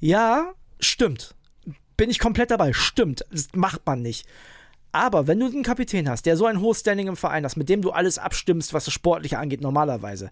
Ja, 0.00 0.52
stimmt. 0.80 1.34
Bin 1.96 2.10
ich 2.10 2.18
komplett 2.18 2.50
dabei. 2.50 2.72
Stimmt. 2.72 3.24
Das 3.30 3.48
macht 3.54 3.86
man 3.86 4.02
nicht. 4.02 4.26
Aber 4.92 5.26
wenn 5.26 5.40
du 5.40 5.46
einen 5.46 5.64
Kapitän 5.64 6.08
hast, 6.08 6.24
der 6.26 6.36
so 6.36 6.46
ein 6.46 6.60
hohes 6.60 6.80
Standing 6.80 7.08
im 7.08 7.16
Verein 7.16 7.44
hat, 7.44 7.56
mit 7.56 7.68
dem 7.68 7.82
du 7.82 7.90
alles 7.90 8.18
abstimmst, 8.18 8.72
was 8.74 8.84
das 8.84 8.94
Sportliche 8.94 9.38
angeht, 9.38 9.60
normalerweise, 9.60 10.30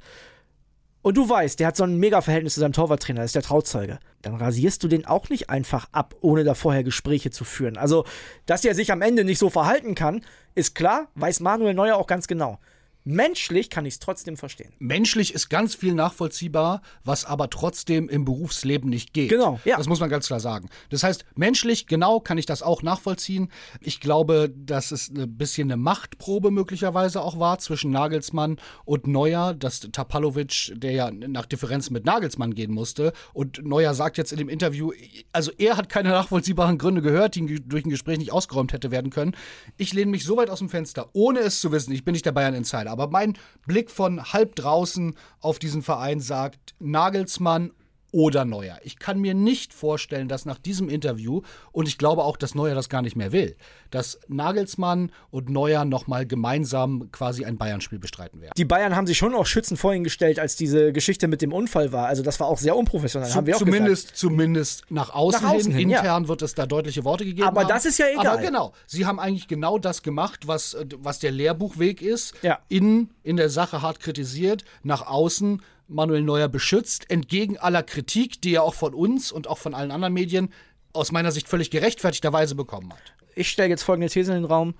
und 1.03 1.17
du 1.17 1.29
weißt, 1.29 1.59
der 1.59 1.67
hat 1.67 1.77
so 1.77 1.83
ein 1.83 1.97
Mega-Verhältnis 1.97 2.55
zu 2.55 2.61
seinem 2.61 2.73
Torwarttrainer, 2.73 3.23
das 3.23 3.31
ist 3.31 3.35
der 3.35 3.43
Trauzeuge, 3.43 3.99
dann 4.23 4.37
rasierst 4.37 4.85
du 4.85 4.89
den 4.89 5.05
auch 5.05 5.29
nicht 5.31 5.51
einfach 5.51 5.89
ab, 5.91 6.15
ohne 6.21 6.45
da 6.45 6.55
vorher 6.55 6.85
Gespräche 6.85 7.33
zu 7.33 7.43
führen. 7.43 7.77
Also, 7.77 8.05
dass 8.47 8.65
er 8.65 8.77
sich 8.77 8.93
am 8.93 9.03
Ende 9.03 9.25
nicht 9.25 9.41
so 9.41 9.51
verhalten 9.51 9.97
kann, 9.97 10.25
ist 10.55 10.77
klar, 10.77 11.09
weiß 11.17 11.41
Manuel 11.41 11.75
Neuer 11.75 11.97
auch 11.97 12.07
ganz 12.07 12.29
genau. 12.29 12.61
Menschlich 13.05 13.69
kann 13.69 13.85
ich 13.85 13.95
es 13.95 13.99
trotzdem 13.99 14.37
verstehen. 14.37 14.73
Menschlich 14.79 15.35
ist 15.35 15.49
ganz 15.49 15.75
viel 15.75 15.95
nachvollziehbar, 15.95 16.83
was 17.05 17.25
aber 17.25 17.51
trotzdem 17.51 18.09
im 18.09 18.25
Berufsleben 18.25 18.89
nicht 18.89 19.13
geht. 19.13 19.31
Genau, 19.31 19.59
ja. 19.65 19.77
Das 19.77 19.89
muss 19.89 19.99
man 19.99 20.09
ganz 20.09 20.29
klar 20.29 20.39
sagen. 20.39 20.69
Das 20.91 21.03
heißt, 21.03 21.25
menschlich, 21.35 21.87
genau, 21.87 22.21
kann 22.21 22.39
ich 22.39 22.47
das 22.47 22.63
auch 22.63 22.83
nachvollziehen. 22.83 23.51
Ich 23.81 24.01
glaube, 24.01 24.53
dass 24.55 24.93
es 24.93 25.11
ein 25.11 25.37
bisschen 25.37 25.71
eine 25.71 25.77
Machtprobe 25.77 26.51
möglicherweise 26.53 27.23
auch 27.23 27.39
war 27.41 27.59
zwischen 27.59 27.91
Nagelsmann 27.91 28.59
und 28.85 29.09
Neuer, 29.09 29.55
dass 29.55 29.81
Tapalovic, 29.81 30.73
der 30.77 30.93
ja 30.93 31.11
nach 31.11 31.47
Differenz 31.47 31.91
mit 31.91 32.05
Nagelsmann 32.05 32.55
gehen 32.55 32.73
musste, 32.73 33.13
und 33.33 33.65
Neuer 33.65 33.95
sagt 33.95 34.17
jetzt 34.19 34.33
in 34.33 34.39
dem 34.39 34.49
Interview, 34.49 34.93
also 35.33 35.51
er 35.59 35.77
hat 35.77 35.89
keine 35.89 36.11
nachvollziehbaren 36.11 36.79
Gründe 36.79 37.03
gehört, 37.03 37.35
die 37.35 37.61
durch 37.67 37.85
ein 37.85 37.91
Gespräch 37.91 38.19
nicht 38.19 38.33
ausgeräumt 38.33 38.73
hätte 38.73 38.91
werden 38.93 39.11
können. 39.11 39.35
Ich 39.77 39.93
lehne 39.93 40.11
mich 40.11 40.25
so 40.25 40.37
weit 40.37 40.51
aus 40.51 40.61
dem 40.61 40.69
Fenster, 40.69 41.11
ohne 41.15 41.41
es 41.41 41.61
zu 41.61 41.73
wissen, 41.73 41.93
ich 41.93 42.05
bin 42.05 42.13
nicht 42.13 42.27
der 42.27 42.33
Bayern-Insider, 42.33 42.92
Aber 42.93 43.09
mein 43.09 43.37
Blick 43.67 43.91
von 43.91 44.33
halb 44.33 44.55
draußen 44.55 45.17
auf 45.41 45.59
diesen 45.59 45.83
Verein 45.83 46.21
sagt, 46.21 46.75
Nagelsmann 46.79 47.73
oder 48.13 48.45
Neuer. 48.45 48.79
Ich 48.85 48.99
kann 48.99 49.19
mir 49.19 49.35
nicht 49.35 49.75
vorstellen, 49.75 50.29
dass 50.29 50.45
nach 50.45 50.59
diesem 50.59 50.89
Interview, 50.89 51.43
und 51.73 51.89
ich 51.89 51.99
glaube 51.99 52.23
auch, 52.23 52.37
dass 52.37 52.55
Neuer 52.55 52.75
das 52.75 52.89
gar 52.89 53.03
nicht 53.03 53.17
mehr 53.17 53.33
will, 53.33 53.57
dass 53.91 54.21
Nagelsmann 54.29 55.11
und 55.31 55.49
Neuer 55.49 55.85
nochmal 55.85 56.27
gemeinsam 56.27 57.11
quasi 57.11 57.45
ein 57.45 57.57
Bayern-Spiel 57.57 57.99
bestreiten 57.99 58.41
werden. 58.41 58.53
Die 58.57 58.65
Bayern 58.65 58.95
haben 58.95 59.07
sich 59.07 59.17
schon 59.17 59.35
auch 59.35 59.47
schützend 59.47 59.81
vor 59.81 59.95
ihn 59.95 60.05
gestellt, 60.05 60.39
als 60.39 60.57
diese 60.57 60.93
Geschichte 60.93 61.27
mit 61.27 61.43
dem 61.43 61.53
Unfall 61.53 61.93
war. 61.93 62.07
Also 62.07 62.23
das 62.23 62.39
war 62.39 62.47
auch 62.47 62.59
sehr 62.59 62.77
unprofessionell, 62.77 63.31
Zu, 63.31 63.37
haben 63.37 63.47
wir 63.47 63.57
auch 63.57 63.61
zumindest, 63.61 64.03
gesagt. 64.05 64.19
zumindest 64.19 64.85
nach 64.91 65.11
außen, 65.15 65.43
Nach 65.43 65.55
außen 65.55 65.73
hin. 65.73 65.81
hin, 65.81 65.91
ja. 65.91 65.99
Intern 66.01 66.29
wird 66.29 66.43
es 66.43 66.55
da 66.55 66.67
deutliche 66.67 67.05
Worte 67.05 67.25
gegeben. 67.25 67.49
Aber 67.49 67.63
haben. 67.63 67.69
das 67.69 67.87
ist 67.87 67.99
ja 67.99 68.07
egal. 68.13 68.27
Aber 68.27 68.43
genau, 68.43 68.73
sie 68.87 69.07
haben 69.07 69.19
eigentlich 69.19 69.49
genau 69.49 69.79
das 69.79 70.03
gemacht, 70.03 70.47
was, 70.47 70.75
äh, 70.75 70.87
was 70.99 71.19
der 71.19 71.31
Lehrbuchweg 71.31 72.03
ist. 72.03 72.35
Ja. 72.43 72.59
Innen 72.69 73.11
in 73.23 73.37
der 73.37 73.49
Sache 73.49 73.81
hart 73.81 74.01
kritisiert, 74.01 74.65
nach 74.83 75.07
außen 75.07 75.63
Manuel 75.93 76.23
Neuer 76.23 76.49
beschützt, 76.49 77.11
entgegen 77.11 77.59
aller 77.59 77.83
Kritik, 77.83 78.41
die 78.41 78.55
er 78.55 78.63
auch 78.63 78.75
von 78.75 78.95
uns 78.95 79.33
und 79.33 79.47
auch 79.49 79.59
von 79.59 79.75
allen 79.75 79.91
anderen 79.91 80.15
Medien 80.15 80.53
aus 80.93 81.13
meiner 81.13 81.33
Sicht 81.33 81.49
völlig 81.49 81.71
gerechtfertigterweise 81.71 82.55
bekommen 82.55 82.93
hat. 82.93 83.15
Ich 83.35 83.49
stelle 83.51 83.71
jetzt 83.71 83.83
folgende 83.83 84.09
These 84.09 84.33
in 84.33 84.43
den 84.43 84.45
Raum. 84.45 84.75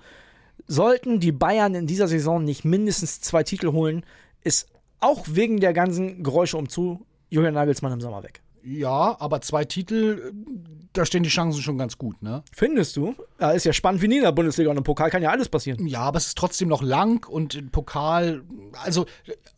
Sollten 0.67 1.19
die 1.19 1.31
Bayern 1.31 1.75
in 1.75 1.87
dieser 1.87 2.07
Saison 2.07 2.43
nicht 2.43 2.65
mindestens 2.65 3.21
zwei 3.21 3.43
Titel 3.43 3.71
holen, 3.71 4.05
ist 4.43 4.67
auch 4.99 5.25
wegen 5.29 5.59
der 5.59 5.73
ganzen 5.73 6.23
Geräusche 6.23 6.57
umzu 6.57 7.05
Julian 7.29 7.55
Nagelsmann 7.55 7.91
im 7.91 8.01
Sommer 8.01 8.23
weg. 8.23 8.41
Ja, 8.65 9.17
aber 9.19 9.41
zwei 9.41 9.65
Titel, 9.65 10.31
da 10.93 11.05
stehen 11.05 11.23
die 11.23 11.29
Chancen 11.29 11.61
schon 11.61 11.77
ganz 11.77 11.97
gut, 11.97 12.21
ne? 12.21 12.43
Findest 12.53 12.95
du? 12.95 13.15
Ja, 13.39 13.51
ist 13.51 13.65
ja 13.65 13.73
spannend 13.73 14.01
wie 14.01 14.07
nie 14.07 14.17
in 14.17 14.23
der 14.23 14.31
Bundesliga 14.31 14.69
und 14.69 14.77
im 14.77 14.83
Pokal 14.83 15.09
kann 15.09 15.21
ja 15.21 15.31
alles 15.31 15.49
passieren. 15.49 15.85
Ja, 15.85 16.01
aber 16.01 16.17
es 16.17 16.27
ist 16.27 16.37
trotzdem 16.37 16.69
noch 16.69 16.81
lang 16.81 17.27
und 17.27 17.55
im 17.55 17.71
Pokal, 17.71 18.43
also 18.83 19.05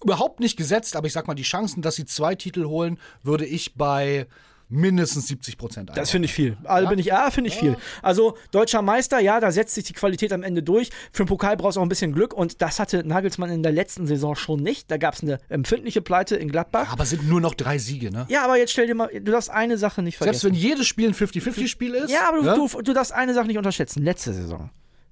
überhaupt 0.03 0.39
nicht 0.39 0.57
gesetzt, 0.57 0.95
aber 0.95 1.05
ich 1.05 1.13
sag 1.13 1.27
mal, 1.27 1.35
die 1.35 1.43
Chancen, 1.43 1.83
dass 1.83 1.95
sie 1.95 2.05
zwei 2.05 2.33
Titel 2.33 2.65
holen, 2.65 2.97
würde 3.21 3.45
ich 3.45 3.75
bei 3.75 4.27
mindestens 4.67 5.27
70 5.27 5.57
Prozent 5.57 5.91
Das 5.95 6.11
finde 6.11 6.25
ich 6.25 6.33
viel. 6.33 6.57
Also 6.63 6.89
bin 6.89 6.99
ich, 6.99 7.07
ja, 7.07 7.29
finde 7.31 7.49
ich 7.49 7.55
viel. 7.55 7.77
Also 8.01 8.37
deutscher 8.51 8.81
Meister, 8.81 9.19
ja, 9.19 9.39
da 9.39 9.51
setzt 9.51 9.75
sich 9.75 9.83
die 9.83 9.93
Qualität 9.93 10.33
am 10.33 10.43
Ende 10.43 10.63
durch. 10.63 10.89
Für 11.11 11.23
den 11.23 11.27
Pokal 11.27 11.55
brauchst 11.57 11.77
du 11.77 11.81
auch 11.81 11.85
ein 11.85 11.89
bisschen 11.89 12.13
Glück 12.13 12.33
und 12.33 12.61
das 12.61 12.79
hatte 12.79 13.03
Nagelsmann 13.03 13.49
in 13.51 13.63
der 13.63 13.71
letzten 13.71 14.07
Saison 14.07 14.35
schon 14.35 14.61
nicht. 14.61 14.89
Da 14.89 14.97
gab 14.97 15.13
es 15.13 15.21
eine 15.21 15.39
empfindliche 15.49 16.01
Pleite 16.01 16.35
in 16.35 16.49
Gladbach. 16.49 16.91
Aber 16.91 17.03
es 17.03 17.11
sind 17.11 17.27
nur 17.27 17.41
noch 17.41 17.53
drei 17.53 17.77
Siege, 17.77 18.11
ne? 18.11 18.25
Ja, 18.29 18.43
aber 18.43 18.57
jetzt 18.57 18.71
stell 18.71 18.87
dir 18.87 18.95
mal, 18.95 19.09
du 19.13 19.31
darfst 19.31 19.49
eine 19.49 19.77
Sache 19.77 20.01
nicht 20.01 20.17
Selbst 20.17 20.41
vergessen. 20.41 20.61
wenn 20.63 20.69
jedes 20.69 20.87
Spiel 20.87 21.09
ein 21.09 21.13
50-50-Spiel 21.13 21.93
ist. 21.93 22.11
Ja, 22.11 22.29
aber 22.29 22.55
du, 22.55 22.67
du, 22.67 22.81
du 22.81 22.93
darfst 22.93 23.13
eine 23.13 23.33
Sache 23.33 23.47
nicht 23.47 23.57
unterschätzen. 23.57 24.03
Letzte 24.03 24.33
Saison. 24.33 24.69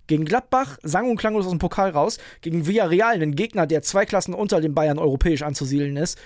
Gegen 0.08 0.26
Gladbach, 0.26 0.78
sang- 0.84 1.10
und 1.10 1.18
klanglos 1.18 1.46
aus 1.46 1.52
dem 1.52 1.60
Pokal 1.60 1.92
raus. 1.92 2.18
Gegen 2.42 2.68
Villarreal, 2.68 3.13
einen 3.13 3.36
Gegner, 3.36 3.68
der 3.68 3.82
zwei 3.84 4.06
Klassen 4.06 4.34
unter 4.34 4.60
den 4.60 4.74
Bayern 4.74 5.00
europäisch 5.00 5.44
anzusiedeln 5.44 5.96
ist, 5.96 6.18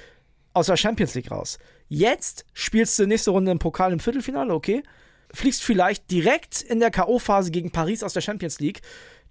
aus 0.54 0.66
der 0.66 0.78
Champions 0.78 1.14
League 1.14 1.30
raus. 1.30 1.60
Jetzt 1.90 2.46
spielst 2.54 2.98
du 3.00 3.06
nächste 3.08 3.32
Runde 3.32 3.52
im 3.52 3.60
Pokal 3.60 3.94
im 3.94 4.00
Viertelfinale, 4.00 4.54
okay? 4.54 4.84
Fliegst 5.34 5.64
vielleicht 5.64 6.10
direkt 6.12 6.62
in 6.62 6.80
der 6.80 6.92
K.O.-Phase 6.92 7.52
gegen 7.52 7.72
Paris 7.72 8.04
aus 8.04 8.14
der 8.14 8.22
Champions 8.22 8.60
League. 8.60 8.82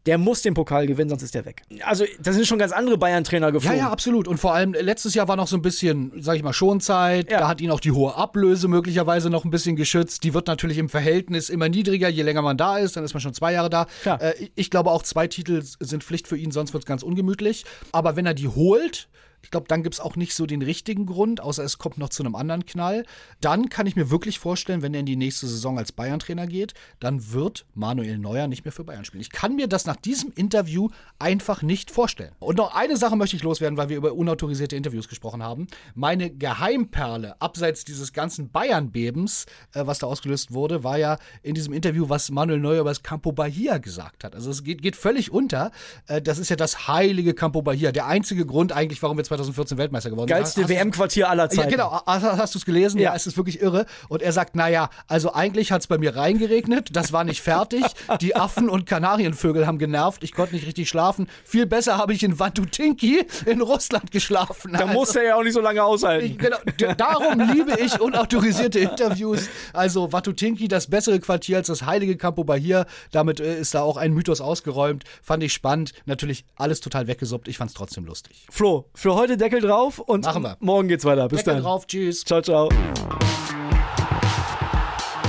Der 0.04 0.18
muss 0.18 0.40
den 0.42 0.54
Pokal 0.54 0.86
gewinnen, 0.86 1.08
sonst 1.10 1.24
ist 1.24 1.34
der 1.34 1.44
weg. 1.46 1.62
Also, 1.82 2.04
da 2.20 2.32
sind 2.32 2.46
schon 2.46 2.60
ganz 2.60 2.70
andere 2.70 2.96
Bayern-Trainer 2.96 3.46
Ja, 3.46 3.50
geflogen. 3.50 3.78
ja, 3.78 3.90
absolut. 3.90 4.28
Und 4.28 4.38
vor 4.38 4.54
allem 4.54 4.72
äh, 4.74 4.80
letztes 4.80 5.14
Jahr 5.14 5.26
war 5.26 5.34
noch 5.34 5.48
so 5.48 5.56
ein 5.56 5.62
bisschen, 5.62 6.12
sag 6.20 6.36
ich 6.36 6.44
mal, 6.44 6.52
Schonzeit. 6.52 7.28
Ja. 7.28 7.40
Da 7.40 7.48
hat 7.48 7.60
ihn 7.60 7.72
auch 7.72 7.80
die 7.80 7.90
hohe 7.90 8.14
Ablöse 8.14 8.68
möglicherweise 8.68 9.30
noch 9.30 9.44
ein 9.44 9.50
bisschen 9.50 9.74
geschützt. 9.74 10.22
Die 10.22 10.32
wird 10.32 10.46
natürlich 10.46 10.78
im 10.78 10.88
Verhältnis 10.88 11.50
immer 11.50 11.68
niedriger, 11.68 12.08
je 12.08 12.22
länger 12.22 12.42
man 12.42 12.56
da 12.56 12.78
ist. 12.78 12.96
Dann 12.96 13.02
ist 13.02 13.14
man 13.14 13.20
schon 13.20 13.34
zwei 13.34 13.52
Jahre 13.52 13.68
da. 13.68 13.86
Äh, 14.04 14.34
ich 14.54 14.70
glaube 14.70 14.92
auch, 14.92 15.02
zwei 15.02 15.26
Titel 15.26 15.60
sind 15.80 16.04
Pflicht 16.04 16.28
für 16.28 16.36
ihn, 16.36 16.52
sonst 16.52 16.72
wird 16.72 16.84
es 16.84 16.86
ganz 16.86 17.02
ungemütlich. 17.02 17.64
Aber 17.90 18.14
wenn 18.14 18.26
er 18.26 18.34
die 18.34 18.46
holt, 18.46 19.08
ich 19.46 19.52
glaube, 19.52 19.68
dann 19.68 19.84
gibt 19.84 19.94
es 19.94 20.00
auch 20.00 20.16
nicht 20.16 20.34
so 20.34 20.44
den 20.44 20.60
richtigen 20.60 21.06
Grund, 21.06 21.40
außer 21.40 21.62
es 21.62 21.78
kommt 21.78 21.98
noch 21.98 22.08
zu 22.08 22.24
einem 22.24 22.34
anderen 22.34 22.66
Knall. 22.66 23.04
Dann 23.40 23.68
kann 23.68 23.86
ich 23.86 23.94
mir 23.94 24.10
wirklich 24.10 24.40
vorstellen, 24.40 24.82
wenn 24.82 24.92
er 24.92 24.98
in 24.98 25.06
die 25.06 25.14
nächste 25.14 25.46
Saison 25.46 25.78
als 25.78 25.92
Bayern-Trainer 25.92 26.48
geht, 26.48 26.74
dann 26.98 27.32
wird 27.32 27.64
Manuel 27.72 28.18
Neuer 28.18 28.48
nicht 28.48 28.64
mehr 28.64 28.72
für 28.72 28.82
Bayern 28.82 29.04
spielen. 29.04 29.20
Ich 29.20 29.30
kann 29.30 29.54
mir 29.54 29.68
das 29.68 29.86
nach 29.86 29.94
diesem 29.94 30.32
Interview 30.34 30.88
einfach 31.20 31.62
nicht 31.62 31.92
vorstellen. 31.92 32.32
Und 32.40 32.56
noch 32.56 32.74
eine 32.74 32.96
Sache 32.96 33.14
möchte 33.14 33.36
ich 33.36 33.44
loswerden, 33.44 33.76
weil 33.76 33.88
wir 33.88 33.96
über 33.96 34.14
unautorisierte 34.14 34.74
Interviews 34.74 35.06
gesprochen 35.06 35.44
haben. 35.44 35.68
Meine 35.94 36.28
Geheimperle, 36.28 37.40
abseits 37.40 37.84
dieses 37.84 38.12
ganzen 38.12 38.50
Bayern-Bebens, 38.50 39.46
äh, 39.74 39.86
was 39.86 40.00
da 40.00 40.08
ausgelöst 40.08 40.54
wurde, 40.54 40.82
war 40.82 40.98
ja 40.98 41.18
in 41.44 41.54
diesem 41.54 41.72
Interview, 41.72 42.08
was 42.08 42.32
Manuel 42.32 42.58
Neuer 42.58 42.80
über 42.80 42.90
das 42.90 43.04
Campo 43.04 43.30
Bahia 43.30 43.78
gesagt 43.78 44.24
hat. 44.24 44.34
Also 44.34 44.50
es 44.50 44.64
geht, 44.64 44.82
geht 44.82 44.96
völlig 44.96 45.30
unter. 45.30 45.70
Äh, 46.08 46.20
das 46.20 46.38
ist 46.38 46.48
ja 46.48 46.56
das 46.56 46.88
heilige 46.88 47.32
Campo 47.32 47.62
Bahia. 47.62 47.92
Der 47.92 48.06
einzige 48.06 48.44
Grund 48.44 48.72
eigentlich, 48.72 49.00
warum 49.04 49.16
wir 49.16 49.22
2014 49.36 49.78
Weltmeister 49.78 50.10
geworden. 50.10 50.28
Geilste 50.28 50.68
WM-Quartier 50.68 51.28
aller 51.28 51.48
Zeiten. 51.48 51.70
ja, 51.70 51.76
genau. 51.76 52.02
Hast, 52.06 52.54
du 52.54 52.58
es 52.58 52.64
gelesen? 52.64 52.98
Ja. 52.98 53.10
Ja. 53.10 53.16
es 53.16 53.26
ist 53.26 53.36
wirklich 53.36 53.60
irre. 53.60 53.86
Und 54.08 54.22
er 54.22 54.32
sagt, 54.32 54.56
naja, 54.56 54.90
also 55.06 55.32
eigentlich 55.32 55.72
hat 55.72 55.82
es 55.82 55.86
bei 55.86 55.98
mir 55.98 56.16
reingeregnet, 56.16 56.94
das 56.96 57.12
war 57.12 57.24
nicht 57.24 57.40
fertig. 57.40 57.84
Die 58.20 58.36
Affen 58.36 58.68
und 58.68 58.86
Kanarienvögel 58.86 59.66
haben 59.66 59.78
genervt, 59.78 60.24
ich 60.24 60.32
konnte 60.32 60.54
nicht 60.54 60.66
richtig 60.66 60.88
schlafen. 60.88 61.28
Viel 61.44 61.66
besser 61.66 61.98
habe 61.98 62.12
ich 62.12 62.22
in 62.22 62.38
Vatutinki 62.38 63.24
in 63.46 63.60
Russland 63.60 64.10
geschlafen. 64.10 64.72
Da 64.72 64.86
muss 64.86 65.14
er 65.14 65.24
ja 65.24 65.36
auch 65.36 65.42
nicht 65.42 65.54
so 65.54 65.60
lange 65.60 65.82
aushalten. 65.82 66.26
Ich, 66.26 66.38
genau, 66.38 66.58
darum 66.96 67.40
liebe 67.40 67.78
ich 67.80 68.00
unautorisierte 68.00 68.78
Interviews. 68.80 69.48
Also 69.72 70.12
Vatutinki, 70.12 70.68
das 70.68 70.88
bessere 70.88 71.20
Quartier 71.20 71.58
als 71.58 71.68
das 71.68 71.82
heilige 71.84 72.16
Campo 72.16 72.44
Bahia. 72.44 72.86
Damit 73.12 73.40
äh, 73.40 73.60
ist 73.60 73.74
da 73.74 73.82
auch 73.82 73.96
ein 73.96 74.12
Mythos 74.12 74.40
ausgeräumt. 74.40 75.04
Fand 75.22 75.42
ich 75.42 75.52
spannend. 75.52 75.92
Natürlich 76.06 76.44
alles 76.56 76.80
total 76.80 77.06
weggesuppt. 77.06 77.48
Ich 77.48 77.58
fand 77.58 77.70
es 77.70 77.74
trotzdem 77.74 78.04
lustig. 78.04 78.46
Flo, 78.50 78.88
für 78.94 79.14
heute 79.26 79.36
Deckel 79.36 79.60
drauf 79.60 79.98
und 79.98 80.24
Machen 80.24 80.42
wir. 80.44 80.56
morgen 80.60 80.86
geht's 80.86 81.04
weiter. 81.04 81.26
Bis 81.28 81.38
Deckel 81.40 81.54
dann. 81.54 81.62
drauf. 81.64 81.86
Tschüss. 81.86 82.24
Ciao, 82.24 82.40
ciao. 82.40 82.68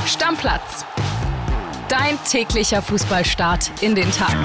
Stammplatz. 0.05 0.85
Dein 1.89 2.19
täglicher 2.29 2.81
Fußballstart 2.81 3.71
in 3.81 3.95
den 3.95 4.11
Tag. 4.11 4.35